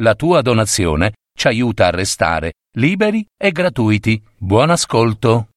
La 0.00 0.14
tua 0.14 0.42
donazione 0.42 1.14
ci 1.34 1.46
aiuta 1.46 1.86
a 1.86 1.90
restare 1.90 2.52
liberi 2.76 3.24
e 3.34 3.50
gratuiti. 3.50 4.22
Buon 4.36 4.68
ascolto. 4.68 5.48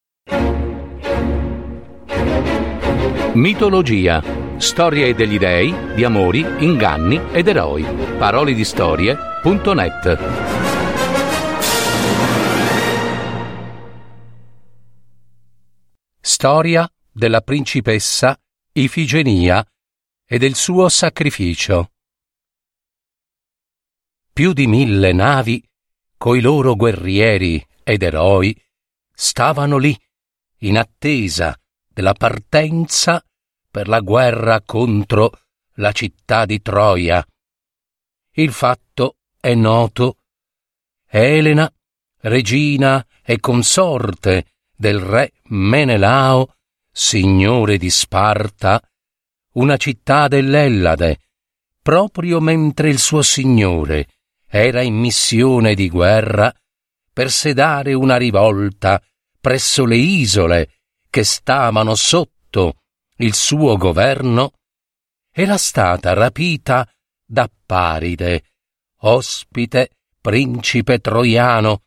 Mitologia. 3.34 4.24
Storie 4.56 5.14
degli 5.14 5.38
dei, 5.38 5.94
di 5.94 6.06
amori, 6.06 6.40
inganni 6.60 7.20
ed 7.34 7.50
eroi. 7.50 7.84
Parole 8.18 8.54
di 8.54 8.64
storie.net. 8.64 10.18
Storia 16.22 16.90
della 17.12 17.42
principessa 17.42 18.38
Ifigenia 18.72 19.66
e 20.26 20.38
del 20.38 20.56
suo 20.56 20.88
sacrificio. 20.88 21.90
Più 24.40 24.54
di 24.54 24.68
mille 24.68 25.12
navi, 25.12 25.62
coi 26.16 26.40
loro 26.40 26.78
guerrieri 26.78 27.62
ed 27.84 28.04
eroi, 28.04 28.58
stavano 29.12 29.76
lì, 29.76 29.94
in 30.60 30.78
attesa 30.78 31.54
della 31.86 32.14
partenza 32.14 33.22
per 33.70 33.90
la 33.90 34.00
guerra 34.00 34.62
contro 34.62 35.42
la 35.74 35.92
città 35.92 36.46
di 36.46 36.62
Troia. 36.62 37.22
Il 38.32 38.54
fatto 38.54 39.18
è 39.42 39.54
noto. 39.56 40.20
Elena, 41.06 41.70
regina 42.22 43.06
e 43.22 43.42
consorte 43.42 44.54
del 44.74 45.00
re 45.02 45.34
Menelao, 45.48 46.56
signore 46.90 47.78
di 47.78 47.90
Sparta, 47.90 48.82
una 49.56 49.76
città 49.76 50.30
dell'Ellade, 50.30 51.20
proprio 51.82 52.40
mentre 52.40 52.88
il 52.88 53.00
suo 53.00 53.22
signore 53.22 54.08
era 54.50 54.82
in 54.82 54.96
missione 54.96 55.76
di 55.76 55.90
guerra 55.90 56.52
per 57.14 57.30
sedare 57.30 57.94
una 57.94 58.18
rivolta 58.18 59.02
presso 59.40 59.86
le 59.86 59.96
isole 59.96 60.80
che 61.10 61.24
stavano 61.24 61.94
sotto 61.94 62.82
il 63.18 63.36
suo 63.36 63.78
governo, 63.78 64.54
era 65.32 65.58
stata 65.58 66.14
rapita 66.14 66.90
da 67.24 67.50
Paride, 67.66 68.44
ospite 69.02 69.98
principe 70.20 71.00
troiano, 71.00 71.84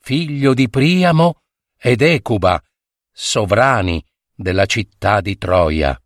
figlio 0.00 0.54
di 0.54 0.68
Priamo 0.68 1.40
ed 1.76 2.02
Ecuba, 2.02 2.62
sovrani 3.10 4.04
della 4.34 4.66
città 4.66 5.20
di 5.20 5.36
Troia. 5.36 6.00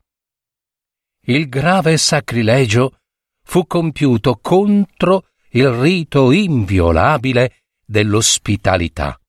Il 1.25 1.49
grave 1.49 1.99
sacrilegio 1.99 3.01
fu 3.43 3.67
compiuto 3.67 4.39
contro 4.41 5.30
il 5.51 5.69
rito 5.69 6.31
inviolabile 6.31 7.63
dell'ospitalità. 7.85 9.21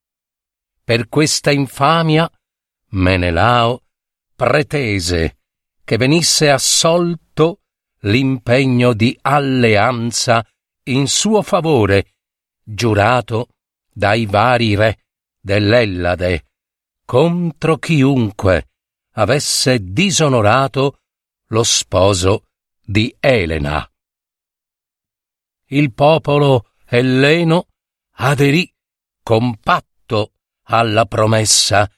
Per 0.84 1.08
questa 1.08 1.52
infamia 1.52 2.30
Menelao 2.90 3.84
pretese 4.36 5.38
che 5.84 5.98
venisse 5.98 6.50
assolto 6.50 7.62
l'impegno 8.02 8.94
di 8.94 9.18
alleanza 9.22 10.46
in 10.84 11.08
suo 11.08 11.42
favore, 11.42 12.16
giurato 12.64 13.50
dai 13.92 14.26
vari 14.26 14.76
re 14.76 15.04
dell'Ellade, 15.40 16.46
contro 17.06 17.78
chiunque 17.78 18.70
avesse 19.14 19.92
disonorato 19.92 21.00
lo 21.48 21.64
sposo 21.64 22.46
di 22.84 23.14
Elena. 23.20 23.91
Il 25.74 25.94
popolo 25.94 26.72
elleno 26.86 27.68
aderì 28.16 28.70
compatto 29.24 30.34
alla 30.64 31.06
promessa 31.06 31.90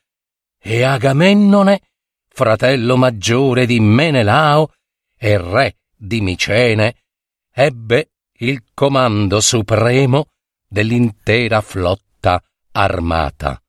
e 0.60 0.84
Agamennone 0.84 1.82
fratello 2.30 2.98
maggiore 2.98 3.66
di 3.66 3.80
Menelao 3.80 4.74
e 5.18 5.38
re 5.38 5.78
di 5.96 6.22
Micene, 6.22 7.04
ebbe 7.52 8.12
il 8.40 8.64
comando 8.74 9.40
supremo 9.40 10.26
dell'intera 10.68 11.62
flotta 11.62 12.44
armata. 12.72 13.60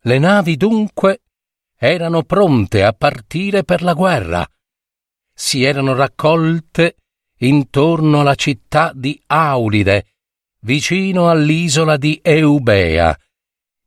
Le 0.00 0.18
navi 0.18 0.56
dunque 0.56 1.22
erano 1.76 2.24
pronte 2.24 2.82
a 2.82 2.92
partire 2.92 3.64
per 3.64 3.82
la 3.82 3.94
guerra. 3.94 4.46
Si 5.32 5.62
erano 5.62 5.94
raccolte 5.94 6.96
intorno 7.42 8.20
alla 8.20 8.34
città 8.34 8.92
di 8.94 9.20
Aulide, 9.26 10.06
vicino 10.60 11.28
all'isola 11.28 11.96
di 11.96 12.20
Eubea, 12.22 13.18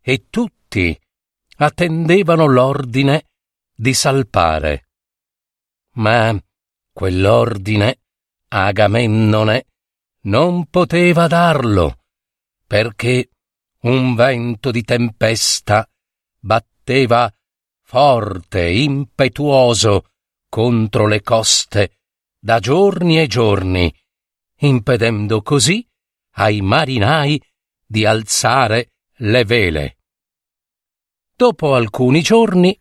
e 0.01 0.25
tutti 0.29 0.97
attendevano 1.57 2.45
l'ordine 2.45 3.25
di 3.73 3.93
salpare. 3.93 4.89
Ma 5.93 6.37
quell'ordine 6.91 7.99
Agamennone 8.49 9.65
non 10.23 10.65
poteva 10.65 11.27
darlo, 11.27 11.99
perché 12.67 13.29
un 13.81 14.15
vento 14.15 14.71
di 14.71 14.83
tempesta 14.83 15.87
batteva 16.39 17.31
forte, 17.83 18.69
impetuoso 18.69 20.09
contro 20.49 21.07
le 21.07 21.21
coste 21.21 21.99
da 22.45 22.59
giorni 22.59 23.19
e 23.19 23.25
giorni, 23.25 23.91
impedendo 24.59 25.41
così 25.41 25.83
ai 26.33 26.61
marinai 26.61 27.41
di 27.83 28.05
alzare 28.05 28.91
le 29.15 29.43
vele. 29.45 29.97
Dopo 31.35 31.73
alcuni 31.73 32.21
giorni 32.21 32.77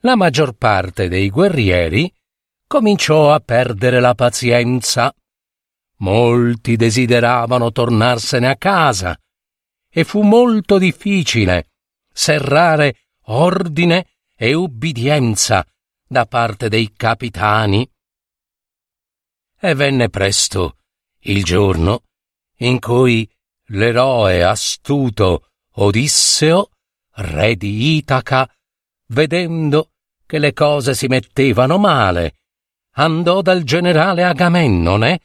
la 0.00 0.14
maggior 0.14 0.52
parte 0.58 1.08
dei 1.08 1.30
guerrieri 1.30 2.12
cominciò 2.66 3.32
a 3.32 3.40
perdere 3.40 3.98
la 3.98 4.14
pazienza. 4.14 5.10
Molti 6.00 6.76
desideravano 6.76 7.72
tornarsene 7.72 8.46
a 8.46 8.56
casa 8.56 9.18
e 9.88 10.04
fu 10.04 10.20
molto 10.20 10.76
difficile 10.76 11.70
serrare 12.12 13.06
ordine 13.28 14.06
e 14.36 14.52
ubbidienza 14.52 15.66
da 16.06 16.26
parte 16.26 16.68
dei 16.68 16.92
capitani. 16.94 17.90
E 19.60 19.74
venne 19.74 20.08
presto 20.08 20.76
il 21.22 21.42
giorno 21.42 22.04
in 22.58 22.78
cui 22.78 23.28
l'eroe 23.70 24.44
astuto 24.44 25.50
Odisseo, 25.72 26.70
re 27.16 27.56
di 27.56 27.96
Itaca, 27.96 28.48
vedendo 29.08 29.90
che 30.26 30.38
le 30.38 30.52
cose 30.52 30.94
si 30.94 31.06
mettevano 31.06 31.78
male, 31.78 32.38
andò 32.94 33.42
dal 33.42 33.62
generale 33.62 34.24
Agamennone 34.24 35.20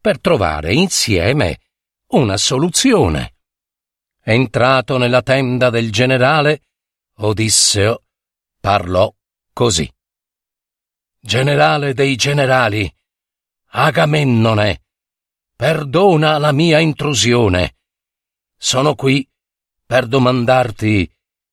per 0.00 0.20
trovare 0.20 0.72
insieme 0.72 1.60
una 2.08 2.36
soluzione. 2.36 3.34
Entrato 4.22 4.98
nella 4.98 5.22
tenda 5.22 5.70
del 5.70 5.92
generale, 5.92 6.62
Odisseo 7.18 8.02
parlò 8.60 9.12
così. 9.52 9.88
Generale 11.20 11.94
dei 11.94 12.16
generali, 12.16 12.92
Agamennone, 13.78 14.84
perdona 15.54 16.38
la 16.38 16.50
mia 16.50 16.78
intrusione. 16.78 17.76
Sono 18.56 18.94
qui 18.94 19.28
per 19.84 20.06
domandarti 20.06 21.06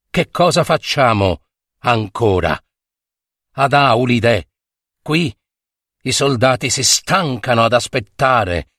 che 0.09 0.29
cosa 0.29 0.63
facciamo 0.63 1.41
ancora. 1.79 2.57
Ad 3.55 3.73
Aulide, 3.73 4.51
qui, 5.01 5.37
i 6.03 6.11
soldati 6.13 6.69
si 6.69 6.81
stancano 6.81 7.65
ad 7.65 7.73
aspettare 7.73 8.69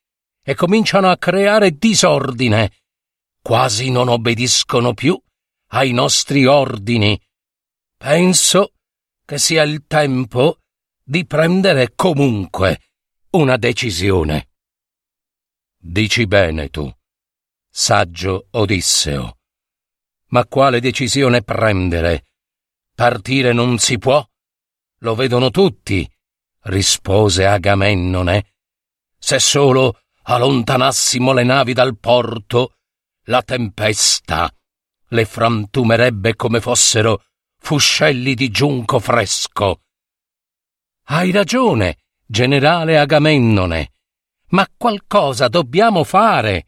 e 0.42 0.54
cominciano 0.54 1.10
a 1.10 1.18
creare 1.18 1.76
disordine. 1.76 2.72
Quasi 3.42 3.90
non 3.90 4.08
obbediscono 4.08 4.94
più 4.94 5.20
ai 5.72 5.92
nostri 5.92 6.46
ordini. 6.46 7.20
Penso 7.94 8.72
che 9.22 9.36
sia 9.36 9.64
il 9.64 9.84
tempo 9.86 10.60
di 11.02 11.26
prendere 11.26 11.92
comunque 11.94 12.80
una 13.34 13.56
decisione. 13.56 14.50
Dici 15.76 16.26
bene 16.26 16.68
tu, 16.68 16.88
saggio 17.68 18.46
Odisseo. 18.52 19.38
Ma 20.28 20.46
quale 20.46 20.80
decisione 20.80 21.42
prendere? 21.42 22.26
Partire 22.94 23.52
non 23.52 23.78
si 23.78 23.98
può? 23.98 24.24
Lo 24.98 25.14
vedono 25.16 25.50
tutti, 25.50 26.08
rispose 26.62 27.44
Agamennone. 27.46 28.52
Se 29.18 29.40
solo 29.40 30.00
allontanassimo 30.22 31.32
le 31.32 31.42
navi 31.42 31.72
dal 31.72 31.98
porto, 31.98 32.76
la 33.24 33.42
tempesta 33.42 34.48
le 35.08 35.24
frantumerebbe 35.24 36.36
come 36.36 36.60
fossero 36.60 37.24
fuscelli 37.58 38.34
di 38.34 38.50
giunco 38.50 39.00
fresco. 39.00 39.82
Hai 41.06 41.30
ragione, 41.32 42.03
generale 42.26 42.98
Agamennone. 42.98 43.92
Ma 44.48 44.66
qualcosa 44.76 45.48
dobbiamo 45.48 46.04
fare, 46.04 46.66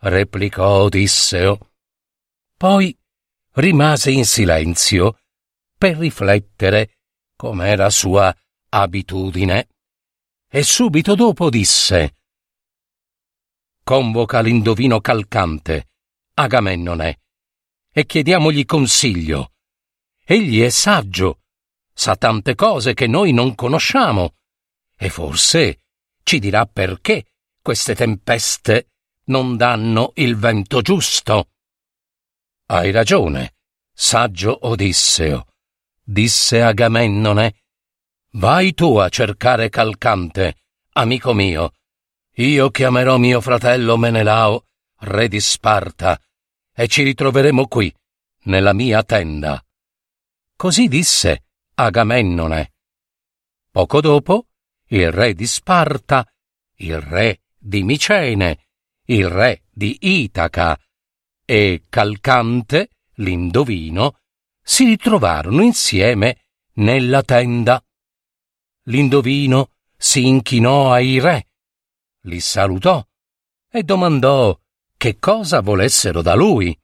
replicò 0.00 0.82
Odisseo. 0.82 1.72
Poi 2.56 2.96
rimase 3.52 4.10
in 4.10 4.24
silenzio 4.24 5.18
per 5.76 5.96
riflettere, 5.96 6.98
com'era 7.36 7.90
sua 7.90 8.34
abitudine, 8.68 9.68
e 10.48 10.62
subito 10.62 11.14
dopo 11.14 11.50
disse 11.50 12.14
Convoca 13.82 14.40
l'indovino 14.40 15.00
calcante, 15.00 15.90
Agamennone, 16.34 17.20
e 17.92 18.04
chiediamogli 18.06 18.64
consiglio. 18.64 19.52
Egli 20.24 20.60
è 20.60 20.70
saggio, 20.70 21.42
sa 21.92 22.16
tante 22.16 22.54
cose 22.54 22.94
che 22.94 23.06
noi 23.06 23.32
non 23.32 23.54
conosciamo, 23.54 24.34
e 24.96 25.08
forse 25.10 25.80
ci 26.22 26.38
dirà 26.38 26.66
perché 26.66 27.26
queste 27.60 27.94
tempeste 27.94 28.88
non 29.24 29.56
danno 29.56 30.12
il 30.16 30.36
vento 30.36 30.80
giusto. 30.82 31.50
Hai 32.66 32.90
ragione, 32.90 33.54
saggio 33.92 34.66
Odisseo, 34.66 35.46
disse 36.02 36.62
Agamennone. 36.62 37.62
Vai 38.32 38.74
tu 38.74 38.96
a 38.96 39.08
cercare 39.08 39.68
Calcante, 39.68 40.56
amico 40.92 41.32
mio. 41.32 41.72
Io 42.34 42.70
chiamerò 42.70 43.18
mio 43.18 43.40
fratello 43.40 43.96
Menelao, 43.96 44.66
re 45.00 45.28
di 45.28 45.40
Sparta, 45.40 46.20
e 46.72 46.88
ci 46.88 47.02
ritroveremo 47.02 47.66
qui, 47.66 47.94
nella 48.44 48.72
mia 48.72 49.02
tenda. 49.02 49.62
Così 50.54 50.88
disse 50.88 51.44
Agamennone. 51.74 52.72
Poco 53.70 54.00
dopo, 54.00 54.46
il 54.88 55.10
re 55.10 55.34
di 55.34 55.46
Sparta, 55.46 56.26
il 56.76 57.00
re 57.00 57.42
di 57.58 57.82
Micene, 57.82 58.66
il 59.06 59.28
re 59.28 59.64
di 59.70 59.96
Itaca 60.00 60.78
e 61.44 61.84
Calcante, 61.88 62.90
l'indovino, 63.14 64.18
si 64.62 64.84
ritrovarono 64.84 65.62
insieme 65.62 66.42
nella 66.74 67.22
tenda. 67.22 67.82
L'indovino 68.84 69.70
si 69.96 70.26
inchinò 70.26 70.92
ai 70.92 71.18
re, 71.18 71.48
li 72.22 72.40
salutò 72.40 73.04
e 73.68 73.82
domandò 73.82 74.58
che 74.96 75.18
cosa 75.18 75.60
volessero 75.60 76.22
da 76.22 76.34
lui. 76.34 76.78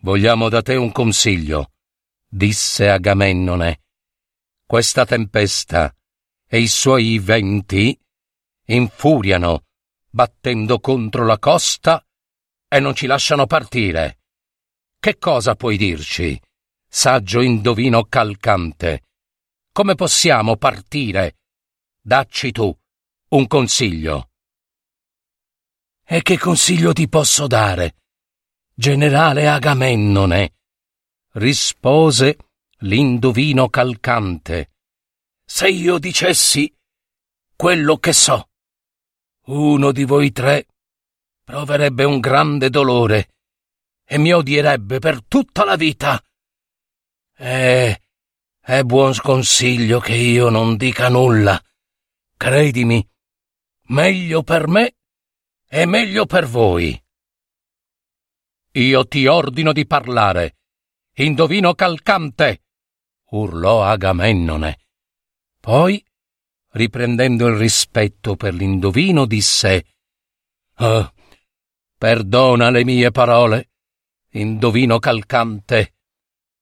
Vogliamo 0.00 0.48
da 0.48 0.62
te 0.62 0.74
un 0.74 0.90
consiglio, 0.90 1.72
disse 2.26 2.88
Agamennone. 2.88 3.80
Questa 4.66 5.04
tempesta 5.04 5.94
e 6.54 6.58
i 6.58 6.68
suoi 6.68 7.18
venti 7.18 7.98
infuriano, 8.66 9.64
battendo 10.10 10.80
contro 10.80 11.24
la 11.24 11.38
costa 11.38 12.06
e 12.68 12.78
non 12.78 12.94
ci 12.94 13.06
lasciano 13.06 13.46
partire. 13.46 14.18
Che 15.00 15.16
cosa 15.16 15.54
puoi 15.54 15.78
dirci, 15.78 16.38
saggio 16.86 17.40
indovino 17.40 18.04
calcante? 18.04 19.04
Come 19.72 19.94
possiamo 19.94 20.58
partire? 20.58 21.38
Dacci 22.02 22.52
tu 22.52 22.78
un 23.30 23.46
consiglio. 23.46 24.28
E 26.04 26.20
che 26.20 26.38
consiglio 26.38 26.92
ti 26.92 27.08
posso 27.08 27.46
dare, 27.46 27.94
generale 28.74 29.48
Agamennone? 29.48 30.56
rispose 31.32 32.36
l'indovino 32.80 33.70
calcante. 33.70 34.71
Se 35.54 35.68
io 35.68 35.98
dicessi 35.98 36.74
quello 37.54 37.98
che 37.98 38.14
so, 38.14 38.48
uno 39.48 39.92
di 39.92 40.04
voi 40.04 40.32
tre 40.32 40.66
proverebbe 41.44 42.04
un 42.04 42.20
grande 42.20 42.70
dolore 42.70 43.34
e 44.02 44.16
mi 44.16 44.32
odierebbe 44.32 44.98
per 44.98 45.22
tutta 45.22 45.66
la 45.66 45.76
vita. 45.76 46.18
Eh, 47.36 48.02
è 48.60 48.82
buon 48.82 49.12
consiglio 49.20 50.00
che 50.00 50.14
io 50.14 50.48
non 50.48 50.78
dica 50.78 51.10
nulla. 51.10 51.62
Credimi, 52.34 53.06
meglio 53.88 54.42
per 54.42 54.68
me 54.68 54.94
e 55.68 55.84
meglio 55.84 56.24
per 56.24 56.46
voi. 56.46 56.98
Io 58.70 59.06
ti 59.06 59.26
ordino 59.26 59.74
di 59.74 59.86
parlare. 59.86 60.56
Indovino 61.16 61.74
calcante! 61.74 62.62
urlò 63.32 63.84
Agamennone. 63.84 64.81
Poi, 65.62 66.04
riprendendo 66.70 67.46
il 67.46 67.54
rispetto 67.54 68.34
per 68.34 68.52
l'indovino, 68.52 69.26
disse 69.26 69.86
Oh, 70.78 71.14
perdona 71.96 72.68
le 72.68 72.82
mie 72.82 73.12
parole, 73.12 73.70
indovino 74.30 74.98
calcante. 74.98 75.94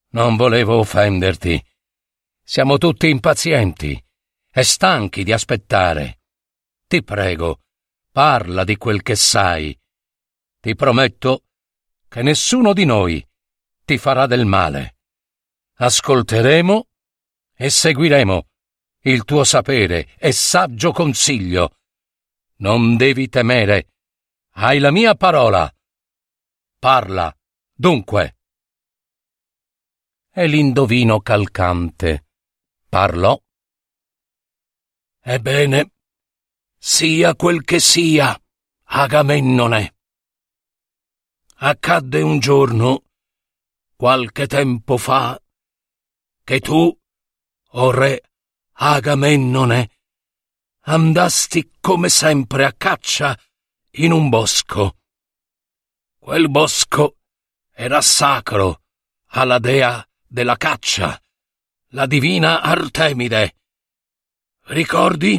Non 0.09 0.37
volevo 0.37 0.77
offenderti. 0.77 1.65
Siamo 2.43 2.77
tutti 2.77 3.09
impazienti 3.09 3.99
e 4.53 4.63
stanchi 4.63 5.25
di 5.25 5.33
aspettare. 5.33 6.21
Ti 6.87 7.03
prego, 7.03 7.63
parla 8.13 8.65
di 8.65 8.77
quel 8.77 9.01
che 9.01 9.17
sai. 9.17 9.75
Ti 10.61 10.75
prometto 10.75 11.45
che 12.07 12.21
nessuno 12.21 12.75
di 12.75 12.85
noi 12.85 13.27
ti 13.83 13.97
farà 13.97 14.27
del 14.27 14.45
male. 14.45 14.99
Ascolteremo 15.77 16.87
e 17.55 17.71
seguiremo 17.71 18.49
il 19.03 19.25
tuo 19.25 19.45
sapere 19.45 20.17
e 20.19 20.33
saggio 20.33 20.93
consiglio. 20.93 21.77
Non 22.57 22.97
devi 22.97 23.29
temere. 23.29 23.95
Hai 24.55 24.79
la 24.79 24.91
mia 24.91 25.15
parola. 25.15 25.73
Parla, 26.79 27.35
dunque. 27.73 28.37
E 30.31 30.47
l'indovino 30.47 31.21
calcante 31.21 32.27
parlò. 32.89 33.41
Ebbene, 35.23 35.93
sia 36.77 37.35
quel 37.37 37.63
che 37.63 37.79
sia, 37.79 38.39
Agamennone. 38.85 39.97
Accadde 41.63 42.21
un 42.23 42.39
giorno, 42.39 43.05
qualche 43.95 44.47
tempo 44.47 44.97
fa, 44.97 45.41
che 46.43 46.61
tu, 46.61 46.99
o 47.73 47.91
re 47.91 48.30
Agamennone, 48.83 49.91
andasti 50.85 51.71
come 51.81 52.09
sempre 52.09 52.65
a 52.65 52.73
caccia 52.73 53.39
in 53.97 54.11
un 54.11 54.31
bosco. 54.31 54.97
Quel 56.19 56.49
bosco 56.49 57.19
era 57.73 58.01
sacro 58.01 58.85
alla 59.33 59.59
dea 59.59 60.03
della 60.27 60.57
caccia, 60.57 61.21
la 61.89 62.07
divina 62.07 62.63
Artemide. 62.63 63.57
Ricordi? 64.69 65.39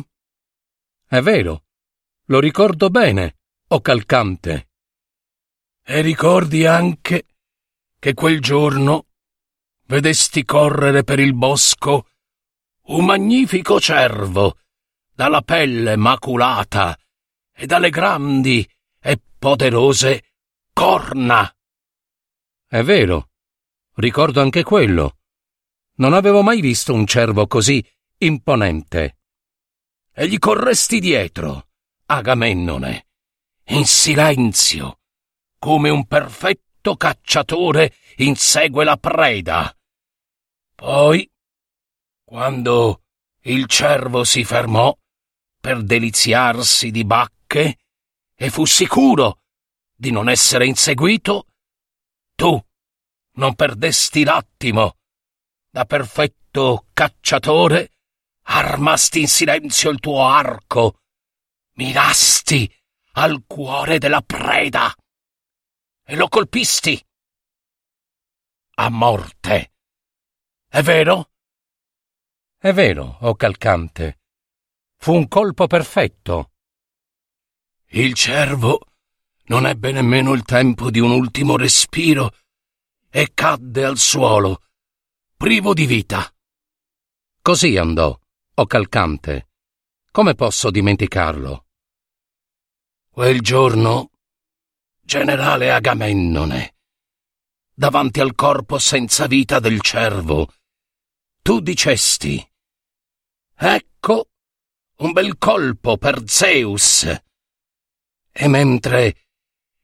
È 1.07 1.19
vero, 1.21 1.63
lo 2.25 2.39
ricordo 2.39 2.91
bene, 2.91 3.37
o 3.69 3.81
calcante. 3.81 4.69
E 5.83 6.01
ricordi 6.01 6.67
anche 6.67 7.25
che 7.97 8.13
quel 8.13 8.39
giorno 8.39 9.07
vedesti 9.87 10.45
correre 10.45 11.03
per 11.03 11.19
il 11.19 11.33
bosco 11.33 12.05
un 12.91 13.05
magnifico 13.05 13.79
cervo, 13.79 14.57
dalla 15.13 15.41
pelle 15.41 15.95
maculata 15.95 16.97
e 17.53 17.65
dalle 17.65 17.89
grandi 17.89 18.67
e 18.99 19.21
poderose 19.37 20.23
corna. 20.73 21.53
È 22.67 22.81
vero, 22.83 23.29
ricordo 23.95 24.41
anche 24.41 24.63
quello. 24.63 25.17
Non 25.95 26.13
avevo 26.13 26.41
mai 26.41 26.61
visto 26.61 26.93
un 26.93 27.05
cervo 27.05 27.47
così 27.47 27.85
imponente 28.17 29.17
e 30.13 30.27
gli 30.27 30.37
corresti 30.37 30.99
dietro, 30.99 31.69
Agamennone, 32.07 33.07
in 33.67 33.85
silenzio, 33.85 34.99
come 35.57 35.89
un 35.89 36.05
perfetto 36.05 36.97
cacciatore 36.97 37.95
insegue 38.17 38.83
la 38.83 38.97
preda. 38.97 39.73
Poi, 40.75 41.30
quando 42.31 43.03
il 43.41 43.65
cervo 43.65 44.23
si 44.23 44.45
fermò 44.45 44.97
per 45.59 45.83
deliziarsi 45.83 46.89
di 46.89 47.03
bacche 47.03 47.79
e 48.33 48.49
fu 48.49 48.63
sicuro 48.63 49.41
di 49.93 50.11
non 50.11 50.29
essere 50.29 50.65
inseguito, 50.65 51.47
tu 52.33 52.57
non 53.33 53.53
perdesti 53.55 54.23
l'attimo. 54.23 54.95
Da 55.69 55.83
perfetto 55.83 56.87
cacciatore 56.93 57.97
armasti 58.43 59.19
in 59.19 59.27
silenzio 59.27 59.89
il 59.89 59.99
tuo 59.99 60.25
arco, 60.25 61.01
mirasti 61.73 62.73
al 63.15 63.43
cuore 63.45 63.97
della 63.97 64.21
preda 64.21 64.95
e 66.05 66.15
lo 66.15 66.29
colpisti 66.29 66.97
a 68.75 68.89
morte. 68.89 69.73
È 70.69 70.81
vero? 70.81 71.30
È 72.63 72.71
vero, 72.73 73.17
o 73.21 73.29
oh 73.29 73.35
calcante. 73.35 74.19
Fu 74.97 75.15
un 75.15 75.27
colpo 75.27 75.65
perfetto. 75.65 76.51
Il 77.87 78.13
cervo 78.13 78.81
non 79.45 79.65
ebbe 79.65 79.91
nemmeno 79.91 80.33
il 80.33 80.43
tempo 80.43 80.91
di 80.91 80.99
un 80.99 81.09
ultimo 81.09 81.57
respiro 81.57 82.35
e 83.09 83.31
cadde 83.33 83.83
al 83.83 83.97
suolo, 83.97 84.61
privo 85.35 85.73
di 85.73 85.87
vita. 85.87 86.31
Così 87.41 87.77
andò, 87.77 88.15
o 88.53 88.65
calcante. 88.67 89.49
Come 90.11 90.35
posso 90.35 90.69
dimenticarlo? 90.69 91.65
Quel 93.09 93.41
giorno, 93.41 94.11
generale 95.01 95.71
Agamennone, 95.71 96.75
davanti 97.73 98.19
al 98.19 98.35
corpo 98.35 98.77
senza 98.77 99.25
vita 99.25 99.59
del 99.59 99.81
cervo, 99.81 100.53
tu 101.41 101.59
dicesti: 101.59 102.49
Ecco 103.63 104.29
un 104.97 105.11
bel 105.11 105.37
colpo 105.37 105.95
per 105.97 106.23
Zeus. 106.25 107.03
E 108.31 108.47
mentre 108.47 109.27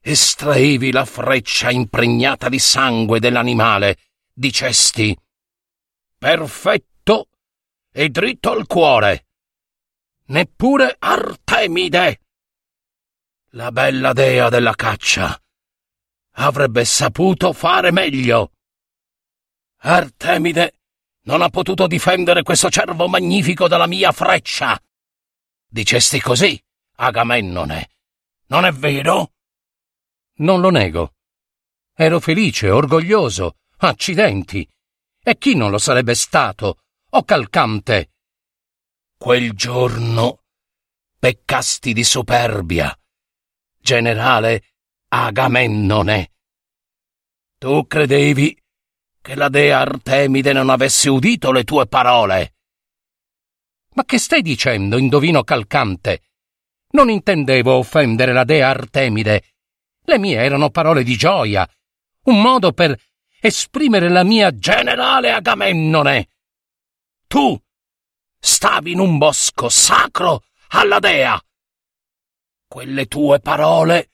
estraevi 0.01 0.91
la 0.91 1.05
freccia 1.05 1.69
impregnata 1.69 2.50
di 2.50 2.57
sangue 2.57 3.19
dell'animale, 3.19 4.00
dicesti 4.34 5.15
perfetto 6.17 7.29
e 7.91 8.10
dritto 8.10 8.50
al 8.50 8.65
cuore. 8.65 9.27
Neppure 10.29 10.96
Artemide, 10.98 12.22
la 13.51 13.72
bella 13.72 14.12
dea 14.13 14.50
della 14.50 14.74
caccia, 14.74 15.39
avrebbe 16.31 16.84
saputo 16.84 17.53
fare 17.53 17.91
meglio. 17.91 18.53
Artemide 19.81 20.76
non 21.27 21.41
ha 21.41 21.50
potuto 21.50 21.88
difendere 21.88 22.41
questo 22.41 22.69
cervo 22.69 23.07
magnifico 23.07 23.67
dalla 23.67 23.86
mia 23.86 24.12
freccia. 24.12 24.81
Dicesti 25.69 26.22
così, 26.22 26.60
Agamennone. 26.96 27.89
Non 28.48 28.65
è 28.65 28.72
vero? 28.72 29.34
Non 30.36 30.62
lo 30.62 30.69
nego. 30.69 31.15
Ero 31.93 32.19
felice, 32.22 32.69
orgoglioso. 32.69 33.57
Accidenti. 33.79 34.67
E 35.22 35.38
chi 35.38 35.53
non 35.55 35.69
lo 35.69 35.77
sarebbe 35.77 36.15
stato? 36.15 36.79
O 37.10 37.24
calcante. 37.24 38.12
Quel 39.17 39.51
giorno 39.51 40.43
peccasti 41.19 41.91
di 41.91 42.05
superbia. 42.05 42.98
Generale 43.77 44.63
Agamennone. 45.10 46.31
Tu 47.57 47.86
credevi 47.86 48.57
che 49.27 49.36
la 49.36 49.50
dea 49.50 49.79
Artemide 49.79 50.53
non 50.53 50.69
avesse 50.69 51.10
udito 51.10 51.51
le 51.51 51.65
tue 51.65 51.86
parole? 51.86 52.53
Ma 53.96 54.05
che 54.05 54.19
stai 54.19 54.41
dicendo, 54.41 54.98
indovino 54.98 55.43
calcante? 55.43 56.22
Non 56.91 57.10
intendevo 57.10 57.74
offendere 57.74 58.31
la 58.31 58.46
dea 58.46 58.69
Artemide 58.69 59.43
le 60.07 60.17
mie 60.17 60.38
erano 60.38 60.69
parole 60.69 61.03
di 61.03 61.17
gioia, 61.17 61.69
un 62.24 62.39
modo 62.39 62.72
per 62.72 62.98
esprimere 63.41 64.07
la 64.07 64.24
mia 64.24 64.51
generale 64.51 65.31
Agamennone. 65.31 66.29
Tu 67.27 67.62
stavi 68.39 68.93
in 68.93 69.00
un 69.00 69.17
bosco 69.17 69.67
sacro 69.67 70.46
alla 70.69 71.00
dea. 71.00 71.38
Quelle 72.65 73.07
tue 73.07 73.41
parole 73.41 74.12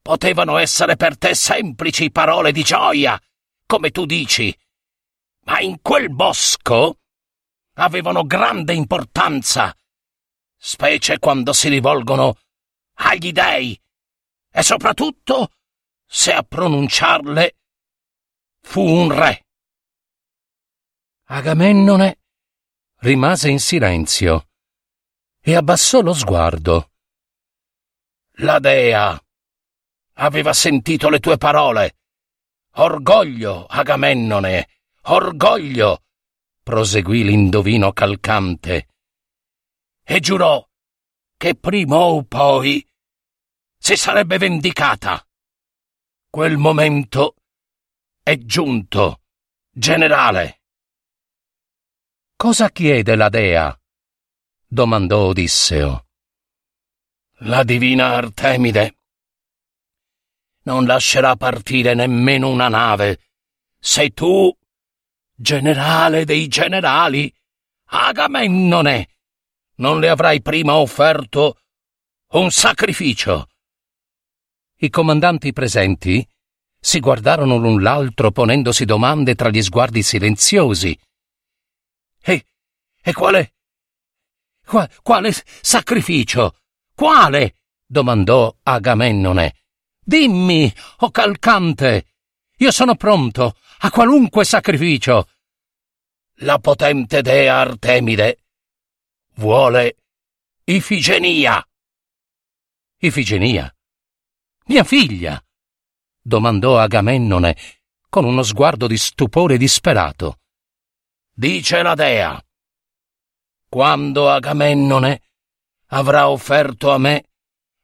potevano 0.00 0.56
essere 0.56 0.96
per 0.96 1.18
te 1.18 1.34
semplici 1.34 2.10
parole 2.10 2.50
di 2.50 2.62
gioia, 2.62 3.20
come 3.72 3.90
tu 3.90 4.04
dici, 4.04 4.54
ma 5.44 5.58
in 5.60 5.80
quel 5.80 6.10
bosco 6.10 6.98
avevano 7.76 8.26
grande 8.26 8.74
importanza, 8.74 9.74
specie 10.58 11.18
quando 11.18 11.54
si 11.54 11.70
rivolgono 11.70 12.36
agli 12.96 13.32
dei 13.32 13.80
e 14.50 14.62
soprattutto 14.62 15.52
se 16.04 16.34
a 16.34 16.42
pronunciarle 16.42 17.56
fu 18.60 18.82
un 18.82 19.10
re. 19.10 19.46
Agamennone 21.28 22.18
rimase 22.96 23.48
in 23.48 23.58
silenzio 23.58 24.50
e 25.40 25.56
abbassò 25.56 26.02
lo 26.02 26.12
sguardo. 26.12 26.90
La 28.32 28.58
dea 28.58 29.18
aveva 30.16 30.52
sentito 30.52 31.08
le 31.08 31.20
tue 31.20 31.38
parole. 31.38 31.96
Orgoglio, 32.76 33.66
Agamennone, 33.66 34.68
orgoglio, 35.02 36.04
proseguì 36.62 37.22
l'indovino 37.22 37.92
calcante, 37.92 38.88
e 40.02 40.20
giurò 40.20 40.66
che 41.36 41.54
prima 41.54 41.96
o 41.96 42.22
poi 42.24 42.82
si 43.76 43.94
sarebbe 43.94 44.38
vendicata. 44.38 45.22
Quel 46.30 46.56
momento 46.56 47.34
è 48.22 48.38
giunto, 48.38 49.20
generale. 49.70 50.62
Cosa 52.36 52.70
chiede 52.70 53.16
la 53.16 53.28
dea? 53.28 53.78
domandò 54.66 55.26
Odisseo. 55.26 56.06
La 57.44 57.64
divina 57.64 58.14
Artemide 58.14 59.01
non 60.64 60.84
lascerà 60.84 61.36
partire 61.36 61.94
nemmeno 61.94 62.48
una 62.48 62.68
nave 62.68 63.18
se 63.78 64.10
tu, 64.10 64.56
generale 65.34 66.24
dei 66.24 66.46
generali, 66.46 67.32
Agamennone, 67.86 69.08
non 69.76 69.98
le 69.98 70.08
avrai 70.08 70.40
prima 70.40 70.76
offerto 70.76 71.58
un 72.32 72.50
sacrificio 72.50 73.48
i 74.82 74.90
comandanti 74.90 75.52
presenti 75.52 76.26
si 76.80 76.98
guardarono 76.98 77.56
l'un 77.56 77.80
l'altro 77.80 78.32
ponendosi 78.32 78.84
domande 78.84 79.36
tra 79.36 79.48
gli 79.48 79.62
sguardi 79.62 80.02
silenziosi. 80.02 80.98
E, 82.20 82.46
e 83.00 83.12
quale, 83.12 83.54
qua, 84.66 84.88
quale 85.02 85.32
sacrificio? 85.60 86.56
Quale? 86.94 87.58
domandò 87.86 88.52
Agamennone. 88.64 89.54
Dimmi, 90.04 90.72
o 90.98 91.06
oh 91.06 91.10
calcante, 91.10 92.06
io 92.56 92.72
sono 92.72 92.96
pronto 92.96 93.56
a 93.78 93.90
qualunque 93.90 94.44
sacrificio. 94.44 95.28
La 96.40 96.58
potente 96.58 97.22
dea 97.22 97.60
Artemide 97.60 98.42
vuole 99.34 99.96
Ifigenia. 100.64 101.64
Ifigenia? 102.98 103.72
Mia 104.66 104.82
figlia? 104.82 105.40
domandò 106.20 106.78
Agamennone 106.78 107.56
con 108.08 108.24
uno 108.24 108.42
sguardo 108.42 108.88
di 108.88 108.96
stupore 108.96 109.56
disperato. 109.56 110.40
Dice 111.32 111.80
la 111.82 111.94
dea. 111.94 112.44
Quando 113.68 114.28
Agamennone 114.28 115.22
avrà 115.86 116.28
offerto 116.28 116.90
a 116.90 116.98
me 116.98 117.24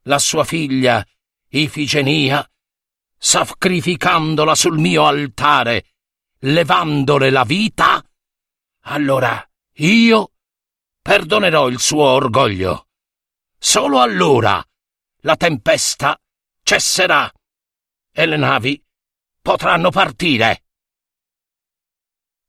la 0.03 0.19
sua 0.19 0.45
figlia 0.45 1.05
Ifigenia, 1.51 2.47
sacrificandola 3.17 4.55
sul 4.55 4.79
mio 4.79 5.07
altare, 5.07 5.95
levandole 6.41 7.31
la 7.31 7.45
vita, 7.45 8.03
allora 8.83 9.43
io 9.75 10.33
perdonerò 11.01 11.69
il 11.69 11.79
suo 11.79 12.05
orgoglio. 12.05 12.89
Solo 13.59 14.01
allora 14.01 14.63
la 15.23 15.37
tempesta 15.37 16.21
cesserà 16.63 17.33
e 18.13 18.27
le 18.27 18.37
navi 18.37 18.83
potranno 19.41 19.91
partire. 19.91 20.65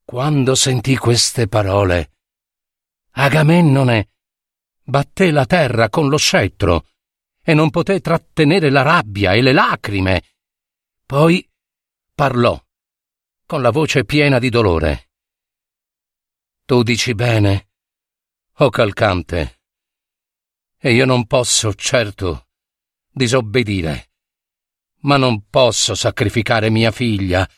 Quando 0.04 0.56
sentì 0.56 0.98
queste 0.98 1.48
parole, 1.48 2.12
Agamennone 3.12 4.10
batté 4.84 5.32
la 5.32 5.46
terra 5.46 5.90
con 5.90 6.10
lo 6.10 6.18
scettro 6.18 6.86
e 7.50 7.56
non 7.56 7.72
poté 7.72 8.00
trattenere 8.00 8.70
la 8.70 8.84
rabbia 8.84 9.34
e 9.34 9.42
le 9.42 9.54
lacrime. 9.54 10.24
Poi 11.04 11.44
parlò 12.14 12.64
con 13.48 13.64
la 13.64 13.72
voce 13.72 14.06
piena 14.06 14.38
di 14.38 14.50
dolore. 14.50 15.10
Tu 16.66 16.84
dici 16.84 17.16
bene, 17.16 17.70
o 18.58 18.66
oh 18.66 18.70
calcante, 18.70 19.62
e 20.78 20.94
io 20.94 21.06
non 21.06 21.26
posso, 21.26 21.74
certo, 21.74 22.50
disobbedire 23.10 24.12
ma 25.02 25.18
non 25.18 25.48
posso 25.50 25.96
sacrificare 25.96 26.70
mia 26.70 26.92
figlia, 26.92 27.50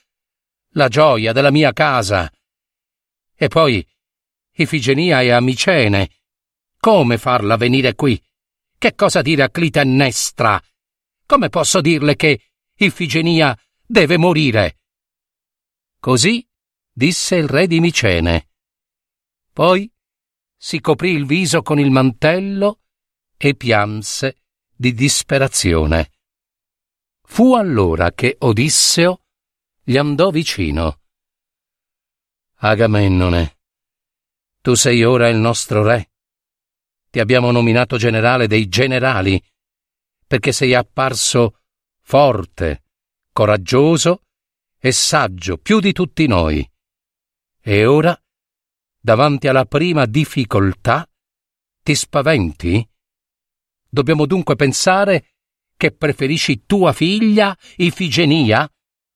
la 0.75 0.87
gioia 0.87 1.33
della 1.33 1.51
mia 1.51 1.73
casa. 1.73 2.31
E 3.35 3.47
poi 3.49 3.85
Ifigenia 4.53 5.21
e 5.21 5.31
Amicene. 5.31 6.09
Come 6.79 7.17
farla 7.17 7.57
venire 7.57 7.93
qui? 7.95 8.23
Che 8.81 8.95
cosa 8.95 9.21
dire 9.21 9.43
a 9.43 9.49
Clitennestra? 9.51 10.59
Come 11.27 11.49
posso 11.49 11.81
dirle 11.81 12.15
che 12.15 12.53
Ifigenia 12.77 13.55
deve 13.85 14.17
morire? 14.17 14.79
Così 15.99 16.43
disse 16.91 17.35
il 17.35 17.47
re 17.47 17.67
di 17.67 17.79
Micene. 17.79 18.49
Poi 19.53 19.87
si 20.57 20.79
coprì 20.79 21.11
il 21.11 21.27
viso 21.27 21.61
con 21.61 21.77
il 21.77 21.91
mantello 21.91 22.79
e 23.37 23.53
pianse 23.53 24.45
di 24.73 24.95
disperazione. 24.95 26.13
Fu 27.21 27.53
allora 27.53 28.11
che 28.13 28.35
Odisseo 28.39 29.25
gli 29.83 29.95
andò 29.95 30.31
vicino. 30.31 31.01
Agamennone, 32.55 33.59
tu 34.59 34.73
sei 34.73 35.03
ora 35.03 35.29
il 35.29 35.37
nostro 35.37 35.83
re. 35.83 36.10
Ti 37.11 37.19
abbiamo 37.19 37.51
nominato 37.51 37.97
generale 37.97 38.47
dei 38.47 38.69
generali, 38.69 39.43
perché 40.25 40.53
sei 40.53 40.73
apparso 40.73 41.59
forte, 41.99 42.85
coraggioso 43.33 44.23
e 44.79 44.93
saggio 44.93 45.57
più 45.57 45.81
di 45.81 45.91
tutti 45.91 46.25
noi. 46.25 46.65
E 47.59 47.85
ora, 47.85 48.17
davanti 48.97 49.49
alla 49.49 49.65
prima 49.65 50.05
difficoltà, 50.05 51.05
ti 51.83 51.95
spaventi? 51.95 52.89
Dobbiamo 53.89 54.25
dunque 54.25 54.55
pensare 54.55 55.33
che 55.75 55.91
preferisci 55.91 56.63
tua 56.65 56.93
figlia, 56.93 57.53
Ifigenia, 57.75 58.71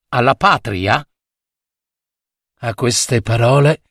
alla 0.10 0.36
patria? 0.36 1.08
A 2.60 2.74
queste 2.74 3.22
parole 3.22 3.84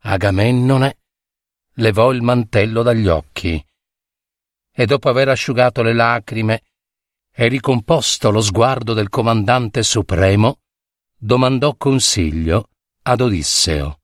Agamennone 0.00 0.98
levò 1.78 2.12
il 2.12 2.22
mantello 2.22 2.82
dagli 2.82 3.08
occhi 3.08 3.64
e 4.70 4.86
dopo 4.86 5.08
aver 5.08 5.28
asciugato 5.28 5.82
le 5.82 5.92
lacrime 5.92 6.62
e 7.32 7.48
ricomposto 7.48 8.30
lo 8.30 8.40
sguardo 8.40 8.94
del 8.94 9.08
comandante 9.08 9.82
supremo, 9.82 10.60
domandò 11.16 11.74
consiglio 11.76 12.70
ad 13.02 13.20
Odisseo. 13.20 14.00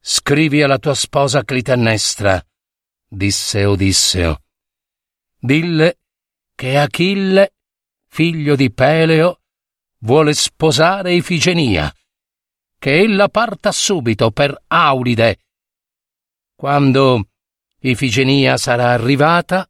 Scrivi 0.00 0.62
alla 0.62 0.78
tua 0.78 0.94
sposa 0.94 1.44
Clitennestra, 1.44 2.44
disse 3.08 3.64
Odisseo. 3.64 4.42
Dille 5.38 5.98
che 6.54 6.78
Achille, 6.78 7.54
figlio 8.06 8.56
di 8.56 8.72
Peleo, 8.72 9.40
vuole 9.98 10.32
sposare 10.34 11.14
Ifigenia 11.14 11.92
che 12.78 13.00
ella 13.00 13.28
parta 13.28 13.72
subito 13.72 14.30
per 14.30 14.56
Auride. 14.68 15.38
Quando 16.56 17.28
Ifigenia 17.80 18.56
sarà 18.56 18.90
arrivata, 18.90 19.68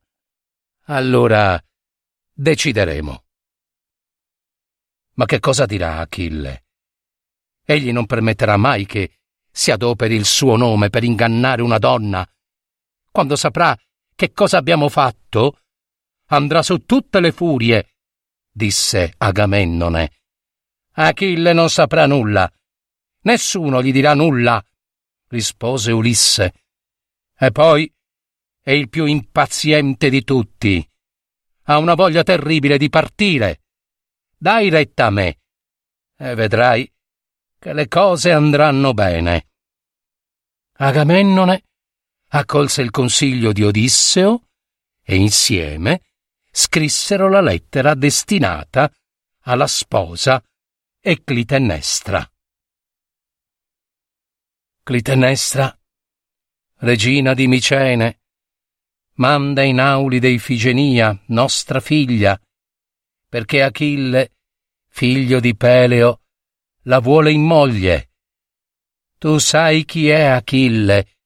allora 0.85 1.63
decideremo. 2.33 3.25
Ma 5.15 5.25
che 5.25 5.41
cosa 5.41 5.67
dirà 5.67 5.99
Achille? 5.99 6.65
Egli 7.65 7.93
non 7.93 8.07
permetterà 8.07 8.57
mai 8.57 8.87
che 8.87 9.19
si 9.51 9.71
adoperi 9.71 10.15
il 10.15 10.25
suo 10.25 10.57
nome 10.57 10.89
per 10.89 11.03
ingannare 11.03 11.63
una 11.63 11.79
donna. 11.79 12.27
Quando 13.11 13.37
saprà 13.37 13.77
che 14.15 14.33
cosa 14.33 14.59
abbiamo 14.59 14.89
fatto, 14.89 15.61
andrà 16.27 16.63
su 16.63 16.85
tutte 16.85 17.21
le 17.21 17.33
furie, 17.33 17.97
disse 18.51 19.13
Agamennone. 19.17 20.13
Achille 20.93 21.53
non 21.53 21.69
saprà 21.69 22.07
nulla 22.07 22.51
Nessuno 23.27 23.83
gli 23.83 23.91
dirà 23.91 24.15
nulla, 24.15 24.65
rispose 25.29 25.91
Ulisse. 25.91 26.66
E 27.39 27.51
poi 27.51 27.93
è 28.61 28.71
il 28.71 28.89
più 28.89 29.05
impaziente 29.05 30.09
di 30.09 30.25
tutti. 30.25 30.91
Ha 31.65 31.79
una 31.79 31.95
voglia 31.95 32.23
terribile 32.23 32.79
di 32.79 32.89
partire. 32.89 33.63
Dai 34.37 34.69
retta 34.71 35.07
a 35.07 35.11
me 35.11 35.41
e 36.17 36.35
vedrai 36.35 36.91
che 37.59 37.73
le 37.73 37.89
cose 37.89 38.33
andranno 38.33 38.95
bene. 38.95 39.49
Agamennone 40.79 41.65
accolse 42.29 42.83
il 42.83 42.91
consiglio 42.91 43.53
di 43.53 43.63
Odisseo 43.63 44.49
e 45.03 45.17
insieme 45.17 46.03
scrissero 46.51 47.29
la 47.29 47.41
lettera 47.41 47.95
destinata 47.95 48.91
alla 49.43 49.67
sposa 49.67 50.43
e 51.01 51.23
Clitennestra. 51.23 52.29
Clitennestra, 54.83 55.79
regina 56.79 57.33
di 57.35 57.47
Micene, 57.47 58.21
manda 59.15 59.63
in 59.63 59.81
auli 59.81 60.19
dei 60.19 60.39
Figenia, 60.39 61.19
nostra 61.27 61.81
figlia, 61.81 62.39
perché 63.29 63.63
Achille, 63.63 64.35
figlio 64.89 65.41
di 65.41 65.57
Peleo, 65.57 66.21
la 66.83 66.99
vuole 67.01 67.33
in 67.33 67.43
moglie. 67.43 68.11
Tu 69.19 69.39
sai 69.39 69.85
chi 69.85 70.09
è 70.09 70.25
Achille, 70.25 71.17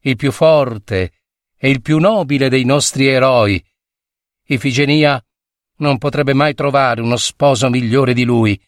il 0.00 0.16
più 0.16 0.32
forte 0.32 1.12
e 1.56 1.70
il 1.70 1.80
più 1.80 1.98
nobile 1.98 2.48
dei 2.48 2.64
nostri 2.64 3.06
eroi. 3.06 3.64
Ifigenia 4.46 5.22
non 5.76 5.98
potrebbe 5.98 6.32
mai 6.32 6.54
trovare 6.54 7.00
uno 7.00 7.16
sposo 7.16 7.68
migliore 7.68 8.14
di 8.14 8.24
lui. 8.24 8.60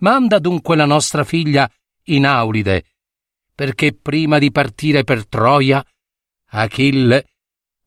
Manda 0.00 0.38
dunque 0.38 0.76
la 0.76 0.86
nostra 0.86 1.24
figlia 1.24 1.70
in 2.04 2.24
Aulide, 2.24 2.84
perché 3.60 3.92
prima 3.92 4.38
di 4.38 4.50
partire 4.50 5.04
per 5.04 5.26
Troia, 5.26 5.84
Achille 6.52 7.26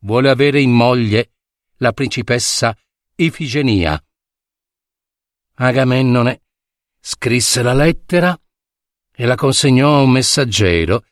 vuole 0.01 0.29
avere 0.29 0.61
in 0.61 0.69
moglie 0.69 1.31
la 1.77 1.91
principessa 1.93 2.77
Ifigenia. 3.15 3.99
Agamennone 5.55 6.43
scrisse 6.99 7.63
la 7.63 7.73
lettera 7.73 8.39
e 9.11 9.25
la 9.25 9.33
consegnò 9.33 9.97
a 9.97 10.01
un 10.03 10.11
messaggero 10.11 11.07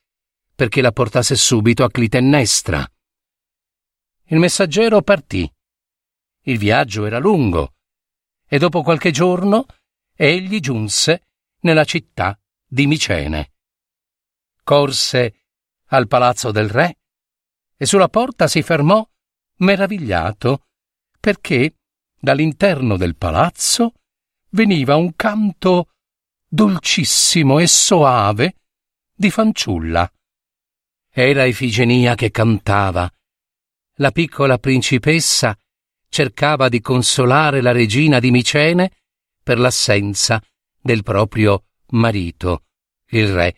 perché 0.53 0.81
la 0.81 0.91
portasse 0.91 1.35
subito 1.35 1.83
a 1.83 1.89
Clitennestra. 1.89 2.87
Il 4.25 4.37
messaggero 4.37 5.01
partì. 5.01 5.51
Il 6.41 6.59
viaggio 6.59 7.07
era 7.07 7.17
lungo 7.17 7.73
e 8.47 8.59
dopo 8.59 8.83
qualche 8.83 9.09
giorno 9.09 9.65
egli 10.15 10.59
giunse 10.59 11.29
nella 11.61 11.83
città 11.83 12.39
di 12.63 12.85
Micene 12.85 13.53
corse 14.63 15.35
al 15.87 16.07
palazzo 16.07 16.51
del 16.51 16.69
re 16.69 16.97
e 17.75 17.85
sulla 17.85 18.09
porta 18.09 18.47
si 18.47 18.61
fermò 18.61 19.07
meravigliato 19.57 20.67
perché 21.19 21.75
dall'interno 22.19 22.97
del 22.97 23.15
palazzo 23.15 23.93
veniva 24.49 24.95
un 24.95 25.15
canto 25.15 25.89
dolcissimo 26.47 27.59
e 27.59 27.67
soave 27.67 28.55
di 29.13 29.29
fanciulla. 29.29 30.11
Era 31.09 31.45
Ifigenia 31.45 32.15
che 32.15 32.31
cantava. 32.31 33.11
La 33.95 34.11
piccola 34.11 34.57
principessa 34.57 35.57
cercava 36.09 36.69
di 36.69 36.81
consolare 36.81 37.61
la 37.61 37.71
regina 37.71 38.19
di 38.19 38.31
Micene 38.31 38.91
per 39.43 39.59
l'assenza 39.59 40.41
del 40.79 41.03
proprio 41.03 41.65
marito, 41.89 42.63
il 43.07 43.33
re 43.33 43.55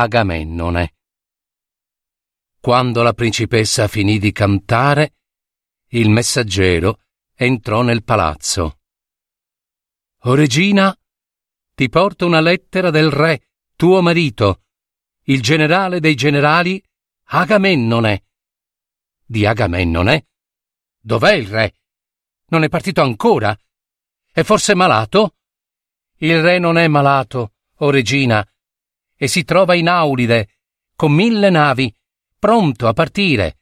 Agamennone. 0.00 0.94
Quando 2.60 3.02
la 3.02 3.12
principessa 3.14 3.88
finì 3.88 4.20
di 4.20 4.30
cantare, 4.30 5.14
il 5.88 6.08
messaggero 6.08 7.00
entrò 7.34 7.82
nel 7.82 8.04
palazzo. 8.04 8.78
O 10.22 10.34
regina, 10.34 10.96
ti 11.74 11.88
porto 11.88 12.26
una 12.26 12.40
lettera 12.40 12.90
del 12.90 13.10
re, 13.10 13.48
tuo 13.74 14.00
marito, 14.00 14.62
il 15.24 15.42
generale 15.42 15.98
dei 15.98 16.14
generali 16.14 16.80
Agamennone. 17.30 18.24
Di 19.24 19.46
Agamennone? 19.46 20.28
Dov'è 21.00 21.32
il 21.32 21.48
re? 21.48 21.74
Non 22.50 22.62
è 22.62 22.68
partito 22.68 23.02
ancora? 23.02 23.56
È 24.30 24.44
forse 24.44 24.76
malato? 24.76 25.34
Il 26.18 26.40
re 26.40 26.58
non 26.60 26.78
è 26.78 26.86
malato, 26.86 27.54
o 27.78 27.90
regina, 27.90 28.48
e 29.20 29.26
si 29.26 29.42
trova 29.42 29.74
in 29.74 29.88
Aulide, 29.88 30.60
con 30.94 31.12
mille 31.12 31.50
navi, 31.50 31.92
pronto 32.38 32.86
a 32.86 32.92
partire. 32.92 33.58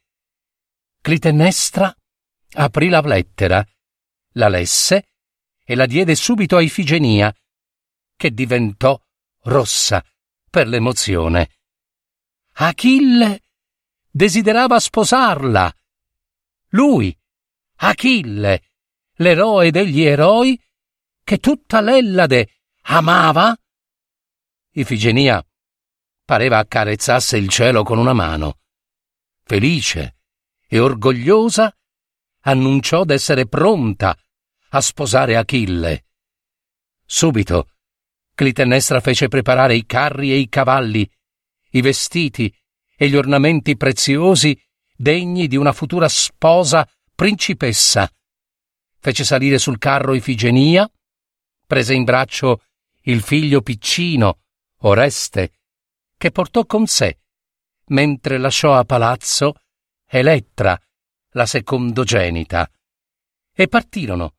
Clitennestra 1.01 1.93
aprì 2.53 2.89
la 2.89 3.01
lettera, 3.01 3.65
la 4.33 4.47
lesse 4.49 5.07
e 5.65 5.75
la 5.75 5.87
diede 5.87 6.13
subito 6.15 6.57
a 6.57 6.61
Ifigenia, 6.61 7.35
che 8.15 8.31
diventò 8.31 8.99
rossa 9.43 10.03
per 10.49 10.67
l'emozione. 10.67 11.49
Achille 12.53 13.41
desiderava 14.09 14.79
sposarla. 14.79 15.75
Lui, 16.69 17.17
Achille, 17.77 18.63
l'eroe 19.15 19.71
degli 19.71 20.01
eroi, 20.01 20.59
che 21.23 21.39
tutta 21.39 21.81
l'Ellade 21.81 22.49
amava? 22.83 23.57
Ifigenia 24.77 25.43
pareva 26.23 26.59
accarezzasse 26.59 27.35
il 27.35 27.49
cielo 27.49 27.81
con 27.81 27.97
una 27.97 28.13
mano. 28.13 28.59
Felice 29.43 30.17
e 30.67 30.77
orgogliosa, 30.77 31.75
annunciò 32.41 33.03
d'essere 33.03 33.47
pronta 33.47 34.15
a 34.69 34.81
sposare 34.81 35.35
Achille. 35.35 36.05
Subito 37.03 37.71
Clitennestra 38.35 38.99
fece 38.99 39.29
preparare 39.29 39.75
i 39.75 39.83
carri 39.87 40.31
e 40.31 40.35
i 40.35 40.47
cavalli, 40.47 41.09
i 41.71 41.81
vestiti 41.81 42.55
e 42.95 43.09
gli 43.09 43.15
ornamenti 43.15 43.75
preziosi 43.77 44.55
degni 44.95 45.47
di 45.47 45.55
una 45.55 45.73
futura 45.73 46.07
sposa 46.07 46.87
principessa. 47.15 48.07
Fece 48.99 49.23
salire 49.23 49.57
sul 49.57 49.79
carro 49.79 50.13
Ifigenia, 50.13 50.87
prese 51.65 51.95
in 51.95 52.03
braccio 52.03 52.61
il 53.03 53.23
figlio 53.23 53.61
piccino, 53.61 54.41
Oreste, 54.81 55.53
che 56.17 56.31
portò 56.31 56.65
con 56.65 56.85
sé, 56.85 57.19
mentre 57.87 58.37
lasciò 58.37 58.75
a 58.75 58.83
palazzo 58.83 59.61
Elettra, 60.05 60.79
la 61.31 61.45
secondogenita, 61.45 62.69
e 63.53 63.67
partirono, 63.67 64.35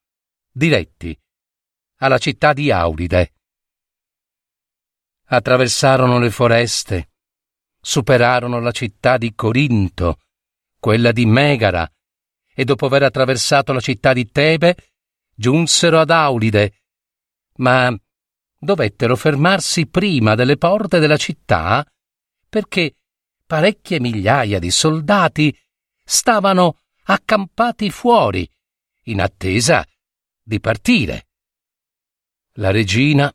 diretti, 0.50 1.18
alla 1.96 2.18
città 2.18 2.52
di 2.52 2.70
Auride. 2.70 3.34
Attraversarono 5.24 6.18
le 6.18 6.30
foreste, 6.30 7.10
superarono 7.80 8.60
la 8.60 8.70
città 8.70 9.18
di 9.18 9.34
Corinto, 9.34 10.20
quella 10.78 11.12
di 11.12 11.26
Megara, 11.26 11.90
e 12.54 12.64
dopo 12.64 12.86
aver 12.86 13.02
attraversato 13.02 13.72
la 13.72 13.80
città 13.80 14.12
di 14.12 14.30
Tebe, 14.30 14.76
giunsero 15.34 16.00
ad 16.00 16.10
Aulide, 16.10 16.82
ma 17.56 17.94
dovettero 18.58 19.14
fermarsi 19.16 19.86
prima 19.86 20.34
delle 20.34 20.56
porte 20.56 20.98
della 20.98 21.16
città 21.16 21.86
perché 22.48 22.96
parecchie 23.46 24.00
migliaia 24.00 24.58
di 24.58 24.70
soldati 24.70 25.56
stavano 26.04 26.80
accampati 27.04 27.90
fuori, 27.90 28.48
in 29.04 29.20
attesa 29.20 29.86
di 30.42 30.60
partire. 30.60 31.28
La 32.54 32.70
regina 32.70 33.32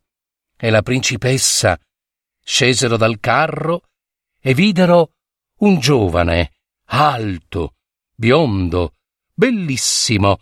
e 0.55 0.69
la 0.69 0.81
principessa 0.81 1.79
scesero 2.43 2.97
dal 2.97 3.19
carro 3.19 3.89
e 4.39 4.53
videro 4.53 5.13
un 5.59 5.79
giovane, 5.79 6.51
alto, 6.85 7.75
biondo, 8.13 8.95
bellissimo, 9.33 10.41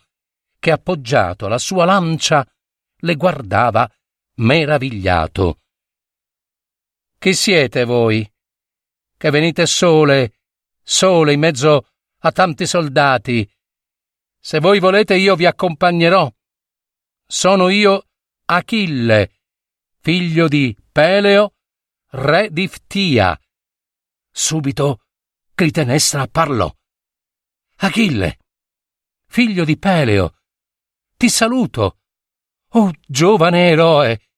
che 0.59 0.71
appoggiato 0.71 1.45
alla 1.45 1.57
sua 1.57 1.85
lancia 1.85 2.45
le 3.03 3.15
guardava 3.15 3.89
meravigliato. 4.41 5.59
Chi 7.17 7.33
siete 7.33 7.85
voi? 7.85 8.29
Che 9.17 9.29
venite 9.29 9.65
sole, 9.67 10.39
sole 10.81 11.33
in 11.33 11.39
mezzo 11.39 11.87
a 12.19 12.31
tanti 12.31 12.65
soldati. 12.65 13.49
Se 14.39 14.59
voi 14.59 14.79
volete 14.79 15.15
io 15.15 15.35
vi 15.35 15.45
accompagnerò. 15.45 16.31
Sono 17.25 17.69
io 17.69 18.07
Achille, 18.45 19.31
figlio 19.99 20.47
di 20.47 20.75
Peleo, 20.91 21.53
re 22.09 22.49
di 22.51 22.67
Ftia. 22.67 23.39
Subito 24.31 25.03
Clitenestra 25.53 26.27
parlò. 26.27 26.73
Achille, 27.77 28.39
figlio 29.27 29.63
di 29.63 29.77
Peleo, 29.77 30.33
ti 31.15 31.29
saluto. 31.29 31.99
Oh, 32.69 32.91
giovane 33.05 33.69
eroe! 33.69 34.30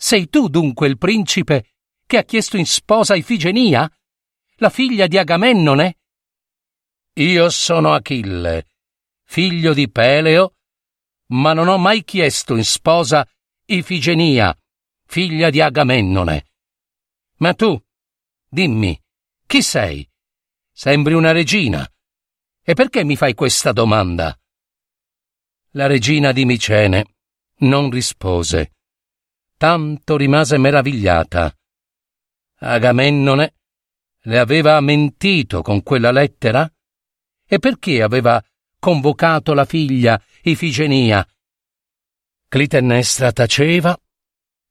Sei 0.00 0.28
tu 0.28 0.46
dunque 0.48 0.86
il 0.86 0.96
principe 0.96 1.72
che 2.06 2.18
ha 2.18 2.22
chiesto 2.22 2.56
in 2.56 2.66
sposa 2.66 3.16
Ifigenia, 3.16 3.90
la 4.58 4.70
figlia 4.70 5.08
di 5.08 5.18
Agamennone? 5.18 5.98
Io 7.14 7.50
sono 7.50 7.92
Achille, 7.92 8.68
figlio 9.24 9.74
di 9.74 9.90
Peleo, 9.90 10.54
ma 11.30 11.52
non 11.52 11.66
ho 11.66 11.78
mai 11.78 12.04
chiesto 12.04 12.54
in 12.54 12.64
sposa 12.64 13.28
Ifigenia, 13.64 14.56
figlia 15.04 15.50
di 15.50 15.60
Agamennone. 15.60 16.46
Ma 17.38 17.52
tu, 17.54 17.76
dimmi, 18.48 18.98
chi 19.46 19.62
sei? 19.62 20.08
Sembri 20.70 21.14
una 21.14 21.32
regina. 21.32 21.86
E 22.62 22.74
perché 22.74 23.02
mi 23.02 23.16
fai 23.16 23.34
questa 23.34 23.72
domanda? 23.72 24.38
La 25.72 25.86
regina 25.86 26.30
di 26.30 26.44
Micene 26.44 27.16
non 27.58 27.90
rispose. 27.90 28.74
Tanto 29.58 30.16
rimase 30.16 30.56
meravigliata. 30.56 31.52
Agamennone 32.60 33.54
le 34.20 34.38
aveva 34.38 34.78
mentito 34.80 35.62
con 35.62 35.82
quella 35.82 36.12
lettera? 36.12 36.70
E 37.44 37.58
perché 37.58 38.00
aveva 38.00 38.40
convocato 38.78 39.54
la 39.54 39.64
figlia 39.64 40.22
Ifigenia? 40.42 41.26
Clitennestra 42.46 43.32
taceva, 43.32 43.98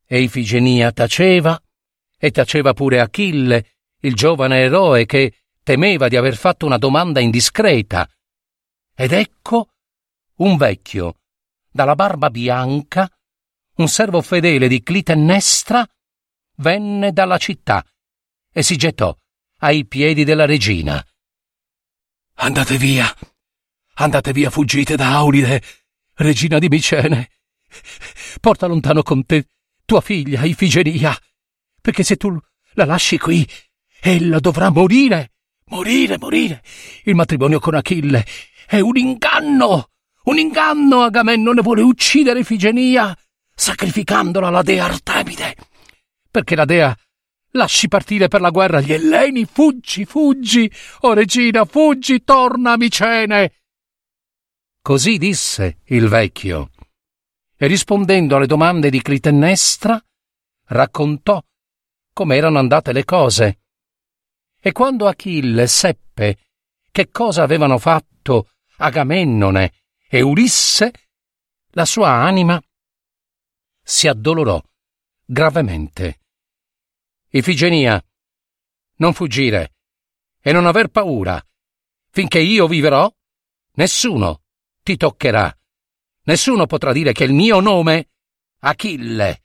e 0.06 0.22
Ifigenia 0.22 0.94
taceva, 0.94 1.62
e 2.18 2.32
taceva 2.32 2.72
pure 2.72 3.02
Achille, 3.02 3.72
il 4.00 4.16
giovane 4.16 4.60
eroe 4.60 5.06
che 5.06 5.34
temeva 5.64 6.08
di 6.08 6.16
aver 6.16 6.38
fatto 6.38 6.66
una 6.66 6.78
domanda 6.78 7.20
indiscreta. 7.20 8.10
Ed 8.96 9.12
ecco 9.12 9.68
un 10.36 10.56
vecchio, 10.56 11.18
dalla 11.70 11.96
barba 11.96 12.30
bianca, 12.30 13.12
un 13.78 13.88
servo 13.88 14.22
fedele 14.22 14.68
di 14.68 14.82
Clitennestra, 14.82 15.88
venne 16.58 17.12
dalla 17.12 17.38
città 17.38 17.86
e 18.52 18.64
si 18.64 18.76
gettò 18.76 19.16
ai 19.60 19.86
piedi 19.86 20.24
della 20.24 20.46
regina. 20.46 21.04
Andate 22.40 22.78
via, 22.78 23.12
andate 23.96 24.32
via, 24.32 24.50
fuggite 24.50 24.96
da 24.96 25.14
Auride, 25.16 25.62
regina 26.16 26.60
di 26.60 26.68
Micene. 26.68 27.30
Porta 28.40 28.68
lontano 28.68 29.04
con 29.04 29.26
te 29.26 29.48
tua 29.86 30.02
figlia 30.02 30.44
Ifigenia, 30.44 31.16
perché 31.82 32.04
se 32.04 32.16
tu 32.16 32.38
la 32.74 32.86
lasci 32.86 33.18
qui, 33.18 33.48
ella 34.00 34.40
dovrà 34.40 34.70
morire, 34.70 35.34
morire, 35.66 36.18
morire. 36.18 36.64
Il 37.04 37.16
matrimonio 37.16 37.60
con 37.60 37.76
Achille 37.76 38.26
è 38.68 38.80
un 38.80 38.98
inganno. 38.98 39.90
Un 40.24 40.38
inganno 40.38 41.04
Agamennone 41.04 41.62
vuole 41.62 41.82
uccidere 41.82 42.40
Ifigenia, 42.40 43.18
sacrificandola 43.58 44.48
alla 44.48 44.62
dea 44.62 44.86
Artemide. 44.86 45.56
Perché 46.30 46.56
la 46.56 46.66
dea 46.66 46.96
lasci 47.52 47.88
partire 47.88 48.28
per 48.28 48.40
la 48.40 48.52
guerra 48.52 48.80
gli 48.80 48.94
Elleni, 48.94 49.46
fuggi, 49.46 50.06
fuggi, 50.06 50.72
o 51.00 51.10
oh 51.10 51.14
regina, 51.14 51.66
fuggi, 51.66 52.24
torna 52.24 52.74
a 52.74 52.78
Micene. 52.78 53.54
Così 54.80 55.18
disse 55.18 55.80
il 55.86 56.08
vecchio, 56.08 56.70
e 57.58 57.68
rispondendo 57.68 58.36
alle 58.36 58.46
domande 58.46 58.90
di 58.90 59.02
Clitennestra, 59.02 60.02
raccontò 60.68 61.44
come 62.14 62.36
erano 62.36 62.60
andate 62.60 62.94
le 62.94 63.04
cose. 63.04 63.60
E 64.60 64.72
quando 64.72 65.08
Achille 65.08 65.68
seppe 65.68 66.38
che 66.92 67.10
cosa 67.10 67.44
avevano 67.44 67.78
fatto 67.80 68.50
Agamennone 68.78 69.74
e 70.08 70.22
Ulisse, 70.22 70.92
la 71.72 71.86
sua 71.86 72.12
anima 72.12 72.62
si 73.88 74.10
addolorò 74.10 74.62
gravemente. 75.24 76.20
Ifigenia, 77.30 78.04
non 78.96 79.14
fuggire 79.14 79.76
e 80.42 80.52
non 80.52 80.66
aver 80.66 80.90
paura. 80.90 81.42
Finché 82.10 82.40
io 82.40 82.68
viverò, 82.68 83.10
nessuno 83.76 84.42
ti 84.84 84.98
toccherà. 84.98 85.58
Nessuno 86.24 86.66
potrà 86.66 86.92
dire 86.92 87.14
che 87.14 87.24
il 87.24 87.32
mio 87.32 87.62
nome, 87.62 88.10
Achille, 88.60 89.44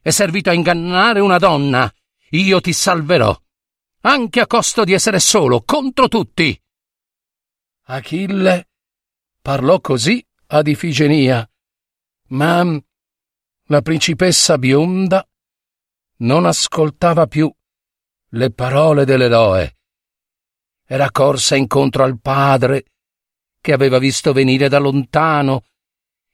è 0.00 0.10
servito 0.10 0.50
a 0.50 0.52
ingannare 0.52 1.18
una 1.18 1.38
donna. 1.38 1.92
Io 2.30 2.60
ti 2.60 2.72
salverò, 2.72 3.36
anche 4.02 4.40
a 4.40 4.46
costo 4.46 4.84
di 4.84 4.92
essere 4.92 5.18
solo 5.18 5.62
contro 5.62 6.06
tutti. 6.06 6.56
Achille 7.86 8.68
Parlò 9.42 9.80
così 9.80 10.24
ad 10.46 10.68
Ifigenia, 10.68 11.48
ma 12.28 12.80
la 13.72 13.80
principessa 13.80 14.58
bionda 14.58 15.26
non 16.18 16.44
ascoltava 16.44 17.26
più 17.26 17.50
le 18.34 18.50
parole 18.50 19.06
dell'eroe. 19.06 19.78
Era 20.84 21.10
corsa 21.10 21.56
incontro 21.56 22.02
al 22.02 22.20
padre, 22.20 22.84
che 23.62 23.72
aveva 23.72 23.98
visto 23.98 24.34
venire 24.34 24.68
da 24.68 24.76
lontano, 24.78 25.64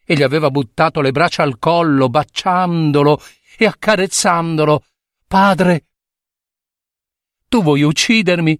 e 0.05 0.16
gli 0.16 0.24
aveva 0.24 0.51
buttato 0.51 1.01
le 1.01 1.12
braccia 1.12 1.44
al 1.44 1.61
collo, 1.61 2.09
baciandolo 2.09 3.20
e 3.57 3.66
accarezzandolo. 3.66 4.83
Padre, 5.29 5.87
tu 7.46 7.62
vuoi 7.62 7.83
uccidermi? 7.83 8.59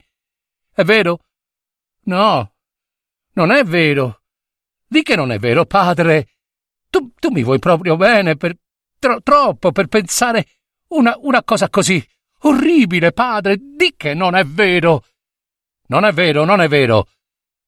È 0.73 0.85
vero? 0.85 1.25
No, 2.03 2.55
non 3.33 3.51
è 3.51 3.65
vero. 3.65 4.23
Di 4.87 5.03
che 5.03 5.17
non 5.17 5.33
è 5.33 5.39
vero, 5.41 5.67
padre? 5.67 6.29
Tu, 6.89 7.13
tu 7.19 7.31
mi 7.31 7.43
vuoi 7.43 7.59
proprio 7.59 7.97
bene 7.97 8.37
per 8.37 8.57
tro, 8.99 9.23
troppo 9.23 9.73
per 9.73 9.87
pensare 9.87 10.47
una, 10.89 11.17
una 11.21 11.43
cosa 11.43 11.69
così 11.69 12.05
orribile, 12.43 13.13
padre. 13.13 13.57
Di 13.59 13.95
che 13.97 14.15
non 14.15 14.35
è 14.35 14.45
vero. 14.45 15.05
Non 15.89 16.05
è 16.05 16.13
vero, 16.13 16.45
non 16.45 16.61
è 16.61 16.69
vero, 16.69 17.09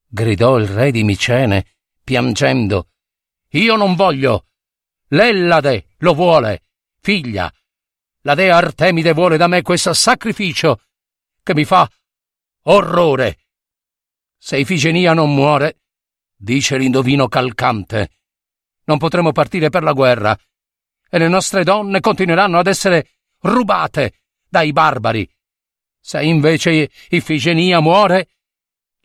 gridò 0.06 0.58
il 0.58 0.68
re 0.68 0.90
di 0.90 1.04
Micene, 1.04 1.76
piangendo. 2.04 2.88
Io 3.52 3.76
non 3.76 3.94
voglio. 3.94 4.46
L'Ellade 5.08 5.94
lo 5.98 6.14
vuole, 6.14 6.64
figlia. 7.00 7.50
La 8.22 8.34
dea 8.34 8.56
Artemide 8.56 9.14
vuole 9.14 9.38
da 9.38 9.46
me 9.46 9.62
questo 9.62 9.94
sacrificio 9.94 10.82
che 11.42 11.54
mi 11.54 11.64
fa 11.64 11.90
orrore. 12.64 13.38
Se 14.36 14.58
Ifigenia 14.58 15.14
non 15.14 15.34
muore, 15.34 15.80
dice 16.36 16.76
l'indovino 16.76 17.26
calcante. 17.28 18.10
Non 18.84 18.98
potremo 18.98 19.32
partire 19.32 19.70
per 19.70 19.82
la 19.82 19.92
guerra 19.92 20.38
e 21.10 21.18
le 21.18 21.28
nostre 21.28 21.64
donne 21.64 22.00
continueranno 22.00 22.58
ad 22.58 22.68
essere 22.68 23.16
rubate 23.40 24.20
dai 24.48 24.72
barbari. 24.72 25.28
Se 26.00 26.22
invece 26.22 26.90
Ifigenia 27.08 27.80
muore, 27.80 28.28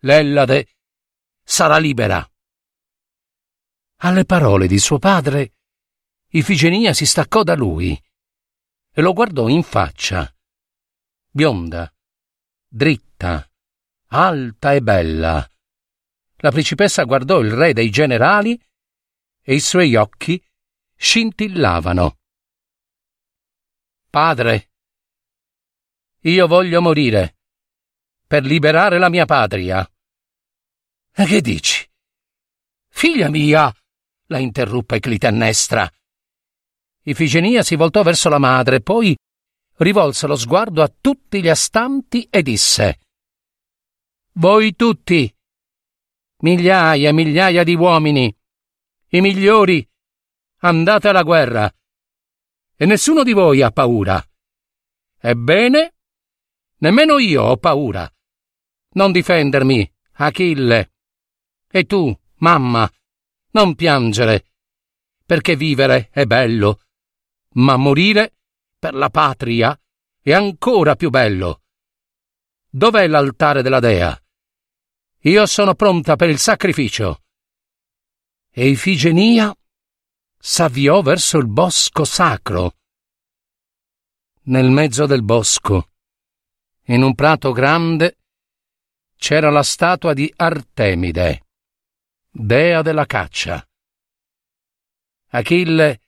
l'Ellade 0.02 0.68
sarà 1.44 1.78
libera. 1.78 2.28
Alle 3.98 4.26
parole 4.26 4.68
di 4.68 4.78
suo 4.78 5.00
padre, 5.00 5.54
Ifigenia 6.30 6.94
si 6.94 7.06
staccò 7.06 7.44
da 7.44 7.56
lui 7.56 8.00
e 8.92 9.02
lo 9.02 9.14
guardò 9.14 9.48
in 9.48 9.64
faccia. 9.64 10.32
Bionda, 11.32 11.92
dritta, 12.68 13.50
alta 14.08 14.74
e 14.74 14.82
bella. 14.82 15.50
La 16.38 16.52
principessa 16.52 17.04
guardò 17.04 17.40
il 17.40 17.52
re 17.52 17.74
dei 17.74 17.90
generali 17.90 18.60
e 19.42 19.56
i 19.56 19.60
suoi 19.60 19.96
occhi 19.96 20.42
scintillavano. 20.96 22.18
Padre, 24.10 24.72
io 26.22 26.48
voglio 26.48 26.82
morire 26.82 27.36
per 28.26 28.44
liberare 28.44 28.98
la 28.98 29.10
mia 29.10 29.26
patria. 29.26 29.88
E 31.12 31.26
che 31.26 31.42
dici? 31.42 31.88
Figlia 32.90 33.30
mia, 33.30 33.74
la 34.28 34.40
interruppe 34.40 35.00
Clitennestra. 35.00 35.90
Ifigenia 37.04 37.62
si 37.62 37.76
voltò 37.76 38.02
verso 38.02 38.30
la 38.30 38.40
madre, 38.40 38.82
poi 38.82 39.16
rivolse 39.78 40.28
lo 40.28 40.36
sguardo 40.36 40.82
a 40.82 40.92
tutti 41.00 41.42
gli 41.42 41.50
astanti 41.50 42.28
e 42.30 42.42
disse 42.42 43.00
Voi 44.34 44.76
tutti, 44.76 45.34
migliaia 46.40 47.10
e 47.10 47.14
migliaia 47.14 47.64
di 47.64 47.76
uomini, 47.76 48.36
i 49.10 49.22
migliori, 49.22 49.88
andate 50.66 51.10
alla 51.10 51.24
guerra, 51.24 51.72
e 52.76 52.86
nessuno 52.86 53.24
di 53.24 53.34
voi 53.34 53.62
ha 53.62 53.72
paura. 53.72 54.24
Ebbene, 55.20 55.96
nemmeno 56.78 57.20
io 57.20 57.44
ho 57.44 57.58
paura. 57.58 58.12
Non 58.94 59.12
difendermi, 59.12 59.94
Achille. 60.14 60.94
E 61.70 61.84
tu, 61.86 62.14
mamma, 62.38 62.90
non 63.52 63.76
piangere, 63.76 64.46
perché 65.26 65.56
vivere 65.56 66.10
è 66.12 66.26
bello, 66.26 66.82
ma 67.54 67.78
morire 67.78 68.36
per 68.80 68.94
la 68.94 69.10
patria 69.10 69.80
è 70.22 70.34
ancora 70.34 70.96
più 70.96 71.10
bello. 71.10 71.62
Dov'è 72.70 73.08
l'altare 73.08 73.62
della 73.62 73.80
dea? 73.80 74.20
Io 75.22 75.46
sono 75.46 75.76
pronta 75.76 76.16
per 76.16 76.30
il 76.30 76.40
sacrificio. 76.40 77.22
E 78.52 78.70
Ifigenia 78.70 79.56
s'avviò 80.48 81.02
verso 81.02 81.40
il 81.40 81.48
bosco 81.48 82.06
sacro. 82.06 82.76
Nel 84.44 84.70
mezzo 84.70 85.08
del 85.08 85.24
bosco, 85.24 85.90
in 86.84 87.02
un 87.02 87.16
prato 87.16 87.52
grande, 87.52 88.20
c'era 89.16 89.50
la 89.50 89.64
statua 89.64 90.14
di 90.14 90.32
Artemide 90.36 91.48
dea 92.30 92.84
della 92.84 93.08
caccia. 93.08 93.68
Achille 95.30 96.02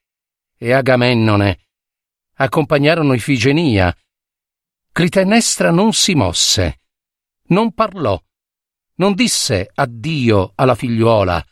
e 0.56 0.72
Agamennone 0.72 1.66
accompagnarono 2.34 3.14
Ifigenia. 3.14 3.92
Clitennestra 4.92 5.72
non 5.72 5.94
si 5.94 6.14
mosse, 6.14 6.82
non 7.48 7.74
parlò, 7.74 8.22
non 8.98 9.16
disse 9.16 9.72
addio 9.74 10.52
alla 10.54 10.76
figliuola, 10.76 11.44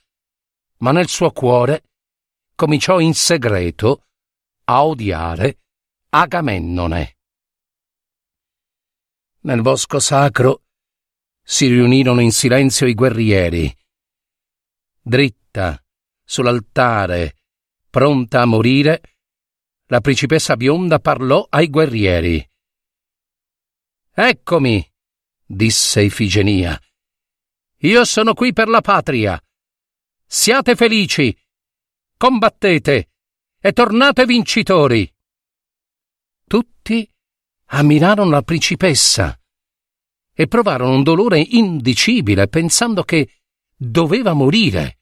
ma 0.77 0.91
nel 0.91 1.07
suo 1.07 1.31
cuore 1.31 1.81
cominciò 2.55 2.99
in 2.99 3.13
segreto 3.13 4.07
a 4.65 4.85
odiare 4.85 5.59
Agamennone. 6.09 7.17
Nel 9.41 9.61
bosco 9.61 9.99
sacro 9.99 10.63
si 11.43 11.67
riunirono 11.67 12.21
in 12.21 12.31
silenzio 12.31 12.87
i 12.87 12.93
guerrieri 12.93 13.75
dritta, 15.07 15.79
sull'altare, 16.23 17.35
pronta 17.91 18.41
a 18.41 18.45
morire, 18.45 19.01
la 19.85 20.01
principessa 20.01 20.57
bionda 20.57 20.97
parlò 20.97 21.45
ai 21.47 21.69
guerrieri. 21.69 22.43
Eccomi, 24.11 24.83
disse 25.45 26.01
Ifigenia. 26.01 26.81
Io 27.81 28.03
sono 28.03 28.33
qui 28.33 28.51
per 28.51 28.67
la 28.67 28.81
patria. 28.81 29.39
Siate 30.25 30.75
felici, 30.75 31.37
combattete 32.17 33.09
e 33.59 33.71
tornate 33.73 34.25
vincitori. 34.25 35.11
Tutti 36.45 37.11
ammirarono 37.67 38.29
la 38.29 38.41
principessa 38.41 39.39
e 40.33 40.47
provarono 40.47 40.93
un 40.93 41.03
dolore 41.03 41.39
indicibile 41.39 42.47
pensando 42.47 43.03
che 43.03 43.41
doveva 43.75 44.33
morire. 44.33 44.99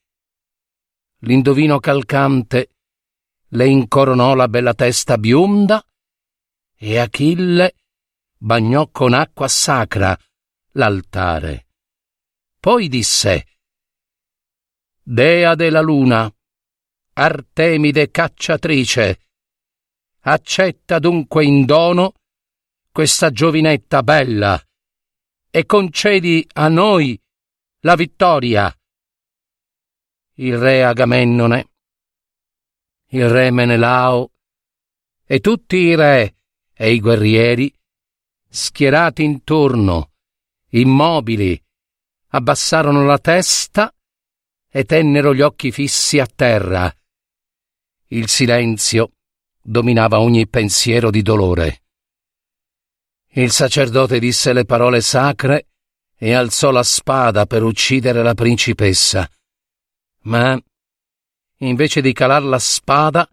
L'indovino 1.20 1.80
calcante 1.80 2.70
le 3.50 3.68
incoronò 3.68 4.34
la 4.34 4.48
bella 4.48 4.74
testa 4.74 5.18
bionda 5.18 5.86
e 6.76 6.98
Achille 6.98 7.76
bagnò 8.38 8.90
con 8.90 9.14
acqua 9.14 9.48
sacra 9.48 10.18
l'altare. 10.72 11.68
Poi 12.60 12.88
disse 12.88 13.48
Dea 15.02 15.56
della 15.56 15.82
luna, 15.82 16.34
Artemide 17.16 18.10
cacciatrice, 18.10 19.20
accetta 20.22 20.98
dunque 20.98 21.46
in 21.46 21.64
dono 21.64 22.16
questa 22.92 23.30
giovinetta 23.30 24.02
bella 24.02 24.60
e 25.52 25.66
concedi 25.68 26.44
a 26.54 26.70
noi 26.70 27.20
la 27.82 27.94
vittoria. 27.94 28.76
Il 30.38 30.58
re 30.58 30.84
Agamennone, 30.84 31.70
il 33.10 33.30
re 33.30 33.52
Menelao 33.52 34.32
e 35.24 35.40
tutti 35.40 35.76
i 35.76 35.96
re 35.96 36.36
e 36.74 36.94
i 36.94 37.00
guerrieri, 37.00 37.72
schierati 38.50 39.24
intorno, 39.24 40.14
immobili, 40.70 41.64
abbassarono 42.30 43.06
la 43.06 43.20
testa 43.20 43.94
e 44.68 44.84
tennero 44.86 45.36
gli 45.36 45.42
occhi 45.42 45.72
fissi 45.72 46.18
a 46.18 46.26
terra. 46.26 46.92
Il 48.14 48.30
silenzio 48.30 49.14
dominava 49.60 50.20
ogni 50.20 50.48
pensiero 50.48 51.10
di 51.10 51.24
dolore. 51.24 51.82
Il 53.30 53.50
sacerdote 53.50 54.20
disse 54.20 54.54
le 54.54 54.66
parole 54.66 55.02
sacre 55.02 55.70
e 56.16 56.34
alzò 56.34 56.70
la 56.70 56.84
spada 56.84 57.48
per 57.48 57.64
uccidere 57.64 58.22
la 58.22 58.36
principessa. 58.36 59.28
Ma, 60.26 60.56
invece 61.58 62.02
di 62.02 62.14
calar 62.14 62.44
la 62.44 62.60
spada, 62.60 63.28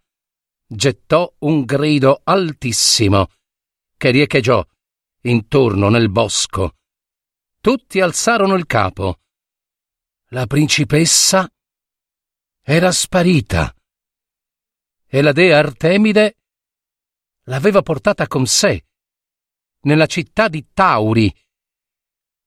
gettò 0.67 1.31
un 1.41 1.65
grido 1.65 2.23
altissimo 2.25 3.29
che 3.99 4.11
riecheggiò 4.11 4.67
intorno 5.25 5.91
nel 5.91 6.09
bosco. 6.09 6.77
Tutti 7.61 8.01
alzarono 8.01 8.55
il 8.55 8.65
capo. 8.65 9.19
La 10.29 10.47
principessa 10.47 11.47
era 12.63 12.91
sparita 12.91 13.75
e 15.13 15.23
la 15.23 15.33
dea 15.33 15.59
Artemide 15.59 16.37
l'aveva 17.45 17.83
portata 17.83 18.29
con 18.29 18.47
sé 18.47 18.85
nella 19.83 20.07
città 20.07 20.47
di 20.47 20.69
Tauri, 20.73 21.35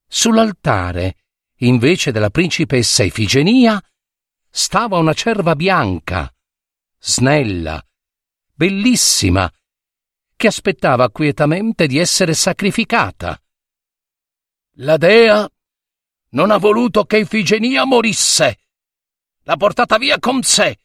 Sull'altare, 0.08 1.15
invece 1.62 2.12
della 2.12 2.30
principessa 2.30 3.02
Ifigenia, 3.02 3.84
stava 4.47 4.97
una 4.97 5.13
cerva 5.13 5.56
bianca, 5.56 6.32
snella, 6.99 7.84
bellissima, 8.54 9.52
che 10.36 10.47
aspettava 10.47 11.10
quietamente 11.10 11.88
di 11.88 11.97
essere 11.97 12.36
sacrificata. 12.36 13.41
La 14.78 14.97
dea 14.97 15.49
non 16.30 16.52
ha 16.52 16.58
voluto 16.58 17.06
che 17.06 17.17
Ifigenia 17.17 17.86
morisse. 17.86 18.60
L'ha 19.41 19.58
portata 19.58 19.97
via 19.97 20.19
con 20.19 20.43
sé 20.43 20.78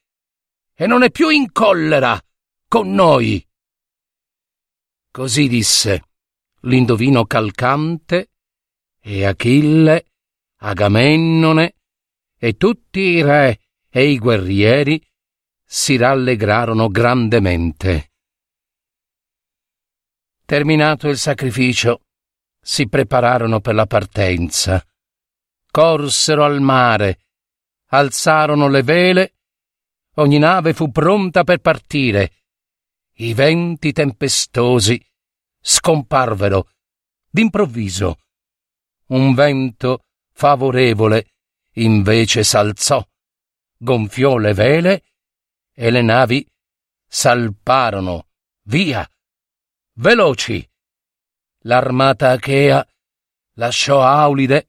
e 0.81 0.87
non 0.87 1.03
è 1.03 1.11
più 1.11 1.29
in 1.29 1.51
collera 1.51 2.23
con 2.69 2.93
noi. 2.93 3.45
Così 5.11 5.49
disse 5.49 6.05
l'indovino 6.61 7.25
calcante 7.25 8.31
e 9.01 9.25
Achille, 9.25 10.07
Agamennone 10.59 11.75
e 12.38 12.57
tutti 12.57 13.01
i 13.01 13.23
re 13.23 13.59
e 13.88 14.09
i 14.09 14.19
guerrieri 14.19 15.05
si 15.64 15.97
rallegrarono 15.97 16.88
grandemente. 16.88 18.12
Terminato 20.45 21.09
il 21.09 21.19
sacrificio, 21.19 22.03
si 22.61 22.88
prepararono 22.88 23.61
per 23.61 23.75
la 23.75 23.87
partenza. 23.87 24.81
Corsero 25.71 26.45
al 26.45 26.61
mare, 26.61 27.27
alzarono 27.88 28.69
le 28.69 28.83
vele, 28.83 29.38
ogni 30.18 30.38
nave 30.38 30.74
fu 30.74 30.90
pronta 30.90 31.44
per 31.44 31.59
partire. 31.59 32.33
I 33.20 33.35
venti 33.35 33.92
tempestosi 33.92 35.04
scomparvero 35.61 36.68
d'improvviso. 37.31 38.18
Un 39.09 39.35
vento 39.35 40.04
favorevole 40.33 41.31
invece 41.74 42.44
s'alzò, 42.44 43.04
gonfiò 43.76 44.37
le 44.37 44.52
vele 44.52 45.02
e 45.72 45.90
le 45.90 46.02
navi 46.02 46.46
salparono 47.07 48.28
via, 48.64 49.09
veloci. 49.94 50.68
L'armata 51.62 52.31
achea 52.31 52.87
lasciò 53.54 54.02
Aulide 54.02 54.66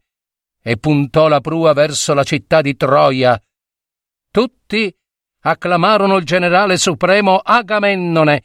e 0.61 0.77
puntò 0.77 1.27
la 1.27 1.39
prua 1.39 1.73
verso 1.73 2.13
la 2.13 2.23
città 2.23 2.61
di 2.61 2.75
Troia. 2.75 3.41
Tutti 4.31 4.98
acclamarono 5.41 6.17
il 6.17 6.25
generale 6.25 6.77
supremo 6.77 7.37
Agamennone, 7.37 8.43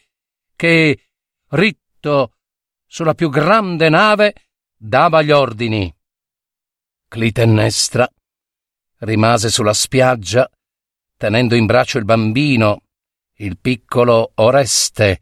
che, 0.55 1.09
ritto 1.51 2.33
sulla 2.87 3.15
più 3.15 3.29
grande 3.29 3.89
nave, 3.89 4.35
dava 4.77 5.23
gli 5.23 5.31
ordini. 5.31 5.93
Clitennestra 7.09 8.09
rimase 8.99 9.51
sulla 9.51 9.73
spiaggia, 9.73 10.49
tenendo 11.17 11.55
in 11.55 11.67
braccio 11.67 11.99
il 11.99 12.05
bambino, 12.05 12.83
il 13.39 13.59
piccolo 13.59 14.33
Oreste. 14.37 15.21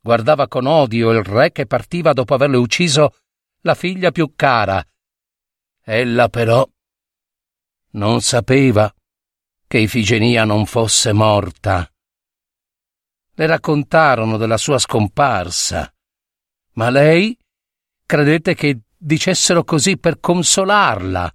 Guardava 0.00 0.46
con 0.46 0.66
odio 0.66 1.10
il 1.10 1.24
re 1.24 1.50
che 1.50 1.66
partiva 1.66 2.12
dopo 2.12 2.34
averle 2.34 2.56
ucciso 2.56 3.16
la 3.62 3.74
figlia 3.74 4.12
più 4.12 4.34
cara. 4.36 4.84
Ella 5.82 6.28
però 6.28 6.68
non 7.90 8.20
sapeva 8.20 8.92
che 9.66 9.78
Ifigenia 9.78 10.44
non 10.44 10.66
fosse 10.66 11.12
morta. 11.12 11.90
Le 13.34 13.46
raccontarono 13.46 14.36
della 14.36 14.56
sua 14.56 14.78
scomparsa, 14.78 15.92
ma 16.72 16.90
lei 16.90 17.36
credette 18.06 18.54
che 18.54 18.80
dicessero 18.96 19.64
così 19.64 19.98
per 19.98 20.20
consolarla 20.20 21.32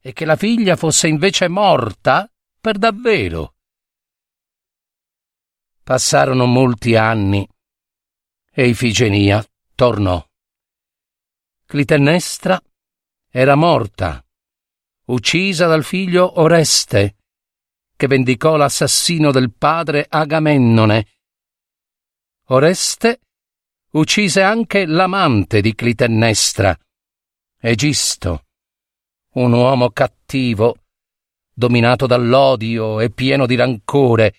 e 0.00 0.12
che 0.12 0.24
la 0.24 0.36
figlia 0.36 0.76
fosse 0.76 1.06
invece 1.06 1.48
morta 1.48 2.28
per 2.60 2.78
davvero. 2.78 3.54
Passarono 5.82 6.46
molti 6.46 6.96
anni 6.96 7.46
e 8.50 8.68
Ifigenia 8.68 9.44
tornò. 9.74 10.24
Clitennestra 11.66 12.60
era 13.28 13.54
morta, 13.54 14.24
uccisa 15.06 15.66
dal 15.66 15.84
figlio 15.84 16.40
Oreste, 16.40 17.16
che 18.02 18.08
vendicò 18.08 18.56
l'assassino 18.56 19.30
del 19.30 19.52
padre 19.52 20.06
Agamennone. 20.08 21.06
Oreste 22.46 23.20
uccise 23.92 24.42
anche 24.42 24.86
l'amante 24.86 25.60
di 25.60 25.72
Clitennestra, 25.72 26.76
Egisto, 27.60 28.46
un 29.34 29.52
uomo 29.52 29.90
cattivo, 29.90 30.78
dominato 31.54 32.08
dall'odio 32.08 32.98
e 32.98 33.10
pieno 33.10 33.46
di 33.46 33.54
rancore, 33.54 34.34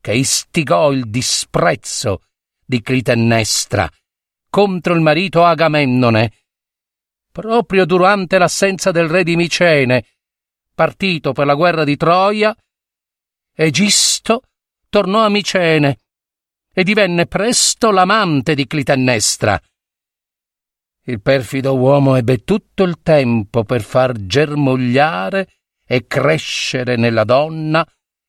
che 0.00 0.14
istigò 0.14 0.90
il 0.90 1.10
disprezzo 1.10 2.22
di 2.64 2.80
Clitennestra 2.80 3.86
contro 4.48 4.94
il 4.94 5.02
marito 5.02 5.44
Agamennone, 5.44 6.32
proprio 7.30 7.84
durante 7.84 8.38
l'assenza 8.38 8.90
del 8.92 9.10
re 9.10 9.24
di 9.24 9.36
Micene, 9.36 10.06
partito 10.74 11.32
per 11.32 11.44
la 11.44 11.54
guerra 11.54 11.84
di 11.84 11.98
Troia, 11.98 12.56
Egisto 13.56 14.42
tornò 14.88 15.24
a 15.24 15.28
Micene 15.28 15.98
e 16.72 16.82
divenne 16.82 17.26
presto 17.26 17.92
l'amante 17.92 18.56
di 18.56 18.66
Clitennestra. 18.66 19.60
Il 21.02 21.20
perfido 21.20 21.76
uomo 21.76 22.16
ebbe 22.16 22.42
tutto 22.42 22.82
il 22.82 23.00
tempo 23.00 23.62
per 23.62 23.82
far 23.82 24.12
germogliare 24.26 25.52
e 25.86 26.06
crescere 26.08 26.96
nella 26.96 27.22
donna 27.22 27.86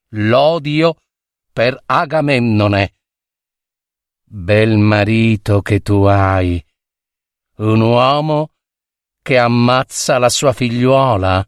l'odio 0.10 0.98
per 1.52 1.82
Agamennone. 1.86 2.94
Bel 4.24 4.78
marito 4.78 5.62
che 5.64 5.80
tu 5.80 6.04
hai, 6.04 6.64
un 7.58 7.82
uomo 7.82 8.52
che 9.24 9.40
ammazza 9.40 10.20
la 10.20 10.30
sua 10.30 10.54
figliuola. 10.54 11.44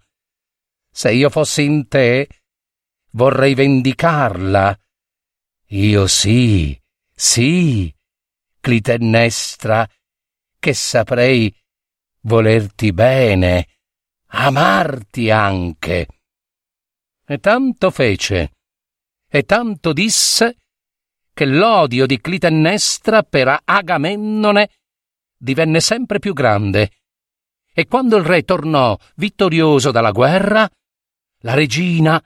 Se 0.89 1.11
io 1.11 1.29
fossi 1.29 1.63
in 1.63 1.87
te, 1.87 2.27
vorrei 3.17 3.55
vendicarla. 3.55 4.79
Io 5.69 6.05
sì, 6.05 6.79
sì, 7.13 7.93
Clitennestra, 8.59 9.89
che 10.59 10.73
saprei 10.73 11.53
volerti 12.21 12.93
bene, 12.93 13.67
amarti 14.27 15.31
anche. 15.31 16.07
E 17.25 17.39
tanto 17.39 17.89
fece, 17.89 18.51
e 19.27 19.43
tanto 19.43 19.93
disse, 19.93 20.59
che 21.33 21.45
l'odio 21.45 22.05
di 22.05 22.21
Clitennestra 22.21 23.23
per 23.23 23.61
Agamennone 23.65 24.69
divenne 25.35 25.79
sempre 25.79 26.19
più 26.19 26.33
grande. 26.33 26.91
E 27.73 27.87
quando 27.87 28.17
il 28.17 28.23
re 28.23 28.43
tornò 28.43 28.97
vittorioso 29.15 29.91
dalla 29.91 30.11
guerra, 30.11 30.69
la 31.41 31.53
regina, 31.53 32.23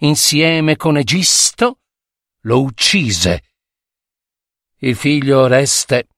insieme 0.00 0.76
con 0.76 0.96
Egisto, 0.96 1.80
lo 2.42 2.62
uccise. 2.62 3.42
Il 4.78 4.96
figlio 4.96 5.40
Oreste 5.40 6.08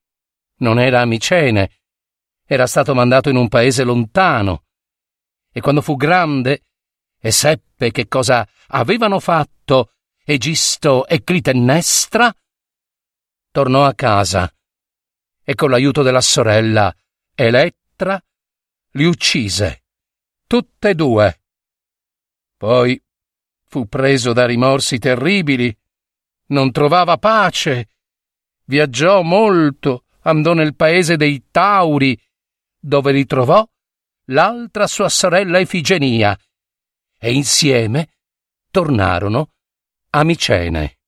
non 0.58 0.78
era 0.78 1.00
a 1.00 1.06
Micene, 1.06 1.80
era 2.44 2.66
stato 2.66 2.94
mandato 2.94 3.28
in 3.28 3.36
un 3.36 3.48
paese 3.48 3.82
lontano, 3.82 4.64
e 5.50 5.60
quando 5.60 5.82
fu 5.82 5.96
grande 5.96 6.64
e 7.18 7.30
seppe 7.30 7.90
che 7.90 8.08
cosa 8.08 8.46
avevano 8.68 9.18
fatto 9.20 9.92
Egisto 10.24 11.06
e 11.06 11.24
Clitennestra, 11.24 12.32
tornò 13.50 13.84
a 13.84 13.94
casa 13.94 14.52
e 15.44 15.54
con 15.54 15.70
l'aiuto 15.70 16.02
della 16.02 16.20
sorella 16.20 16.94
Elettra 17.34 18.22
li 18.92 19.04
uccise, 19.04 19.84
tutte 20.46 20.90
e 20.90 20.94
due. 20.94 21.40
Poi 22.56 23.02
fu 23.72 23.86
preso 23.86 24.34
da 24.34 24.44
rimorsi 24.44 24.98
terribili, 24.98 25.74
non 26.48 26.70
trovava 26.72 27.16
pace, 27.16 27.88
viaggiò 28.66 29.22
molto 29.22 30.04
andò 30.24 30.52
nel 30.52 30.76
paese 30.76 31.16
dei 31.16 31.46
Tauri, 31.50 32.20
dove 32.78 33.12
ritrovò 33.12 33.66
l'altra 34.26 34.86
sua 34.86 35.08
sorella 35.08 35.58
Efigenia, 35.58 36.38
e 37.18 37.32
insieme 37.32 38.18
tornarono 38.70 39.54
a 40.10 40.22
Micene. 40.22 40.98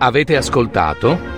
Avete 0.00 0.36
ascoltato 0.36 1.37